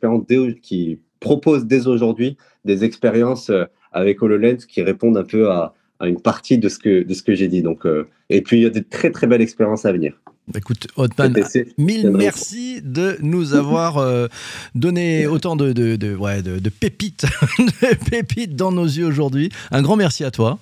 qui 0.62 0.98
proposent 1.20 1.66
dès 1.66 1.86
aujourd'hui 1.86 2.38
des 2.64 2.84
expériences 2.84 3.50
euh, 3.50 3.64
avec 3.92 4.22
HoloLens 4.22 4.66
qui 4.68 4.82
répondent 4.82 5.16
un 5.16 5.24
peu 5.24 5.50
à, 5.50 5.74
une 6.00 6.20
partie 6.20 6.58
de 6.58 6.68
ce 6.68 6.78
que, 6.78 7.04
de 7.04 7.14
ce 7.14 7.22
que 7.22 7.34
j'ai 7.34 7.46
dit. 7.46 7.62
Donc, 7.62 7.86
euh, 7.86 8.08
et 8.28 8.42
puis, 8.42 8.58
il 8.58 8.62
y 8.64 8.66
a 8.66 8.70
de 8.70 8.80
très, 8.80 9.10
très 9.10 9.28
belles 9.28 9.40
expériences 9.40 9.84
à 9.84 9.92
venir. 9.92 10.14
Écoute, 10.56 10.88
Hotman, 10.96 11.32
mille 11.78 12.10
merci 12.10 12.80
de 12.82 13.16
nous 13.20 13.54
avoir 13.54 13.98
euh, 13.98 14.26
donné 14.74 15.28
autant 15.28 15.54
de, 15.54 15.72
de, 15.72 15.94
de, 15.94 16.16
ouais, 16.16 16.42
de, 16.42 16.58
de 16.58 16.68
pépites, 16.68 17.24
de 17.58 18.10
pépites 18.10 18.56
dans 18.56 18.72
nos 18.72 18.84
yeux 18.84 19.06
aujourd'hui. 19.06 19.50
Un 19.70 19.82
grand 19.82 19.94
merci 19.94 20.24
à 20.24 20.32
toi. 20.32 20.58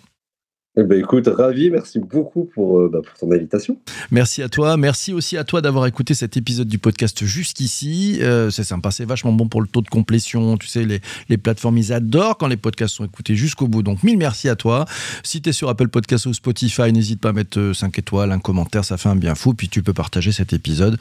Eh 0.76 0.85
ben, 0.85 1.00
écoute, 1.00 1.26
ravi, 1.26 1.68
merci 1.68 1.98
beaucoup 1.98 2.44
pour, 2.44 2.78
euh, 2.78 2.88
bah, 2.88 3.00
pour 3.04 3.18
ton 3.18 3.35
invitation. 3.35 3.76
Merci 4.12 4.40
à 4.40 4.48
toi, 4.48 4.76
merci 4.76 5.12
aussi 5.12 5.37
à 5.37 5.42
toi 5.42 5.61
d'avoir 5.61 5.85
écouté 5.87 6.14
cet 6.14 6.37
épisode 6.37 6.68
du 6.68 6.78
podcast 6.78 7.24
jusqu'ici. 7.24 8.18
Euh, 8.20 8.50
c'est 8.50 8.62
sympa, 8.62 8.92
c'est 8.92 9.04
vachement 9.04 9.33
bon 9.33 9.48
pour 9.48 9.62
le 9.62 9.66
taux 9.66 9.80
de 9.80 9.88
complétion. 9.88 10.56
Tu 10.59 10.68
sais, 10.68 10.87
les, 11.28 11.38
plateformes, 11.38 11.76
ils 11.76 11.92
adorent 11.92 12.38
quand 12.38 12.46
les 12.46 12.56
podcasts 12.56 12.94
sont 12.94 13.04
écoutés 13.04 13.35
jusqu'au 13.35 13.66
bout. 13.66 13.83
Donc, 13.83 14.04
mille 14.04 14.16
merci 14.16 14.48
à 14.48 14.54
toi. 14.54 14.85
Si 15.24 15.42
tu 15.42 15.50
es 15.50 15.52
sur 15.52 15.68
Apple 15.68 15.88
Podcast 15.88 16.26
ou 16.26 16.35
Spotify, 16.35 16.92
n'hésite 16.92 17.20
pas 17.20 17.30
à 17.30 17.33
mettre 17.33 17.72
5 17.74 17.87
euh, 17.87 17.98
étoiles, 17.98 18.30
un 18.30 18.38
commentaire, 18.38 18.85
ça 18.85 18.96
fait 18.96 19.09
un 19.09 19.16
bien 19.16 19.35
fou. 19.35 19.54
Puis 19.54 19.68
tu 19.68 19.83
peux 19.83 19.92
partager 19.92 20.30
cet 20.30 20.52
épisode 20.52 20.98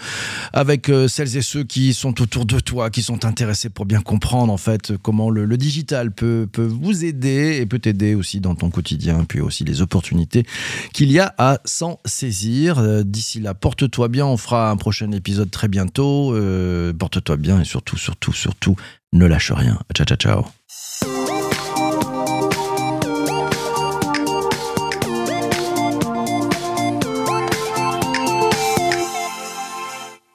avec 0.51 0.91
celles 1.07 1.37
et 1.37 1.43
ceux 1.43 1.63
qui 1.63 1.93
sont 1.93 2.19
autour 2.23 2.47
de 2.47 2.59
toi, 2.59 2.89
qui 2.89 3.03
sont 3.03 3.23
intéressés 3.23 3.69
pour 3.69 3.85
bien 3.85 4.01
comprendre 4.01 4.51
en 4.51 4.57
fait 4.57 4.93
comment 4.97 5.29
le, 5.29 5.45
le 5.45 5.57
digital 5.57 6.09
peut, 6.09 6.47
peut 6.51 6.65
vous 6.65 7.05
aider 7.05 7.59
et 7.61 7.67
peut 7.67 7.77
t'aider 7.77 8.15
aussi 8.15 8.39
dans 8.39 8.55
ton 8.55 8.71
quotidien, 8.71 9.25
puis 9.25 9.41
aussi 9.41 9.58
les 9.63 9.81
opportunités 9.81 10.45
qu'il 10.93 11.11
y 11.11 11.19
a 11.19 11.33
à 11.37 11.59
s'en 11.65 11.99
saisir. 12.05 12.79
Euh, 12.79 13.03
d'ici 13.03 13.39
là, 13.39 13.53
porte-toi 13.53 14.07
bien. 14.07 14.25
On 14.25 14.37
fera 14.37 14.69
un 14.69 14.77
prochain 14.77 15.11
épisode 15.11 15.51
très 15.51 15.67
bientôt. 15.67 16.33
Euh, 16.33 16.93
porte-toi 16.93 17.37
bien 17.37 17.59
et 17.61 17.65
surtout, 17.65 17.97
surtout, 17.97 18.33
surtout, 18.33 18.75
ne 19.13 19.25
lâche 19.25 19.51
rien. 19.51 19.79
Ciao, 19.93 20.05
ciao, 20.05 20.17
ciao. 20.17 21.18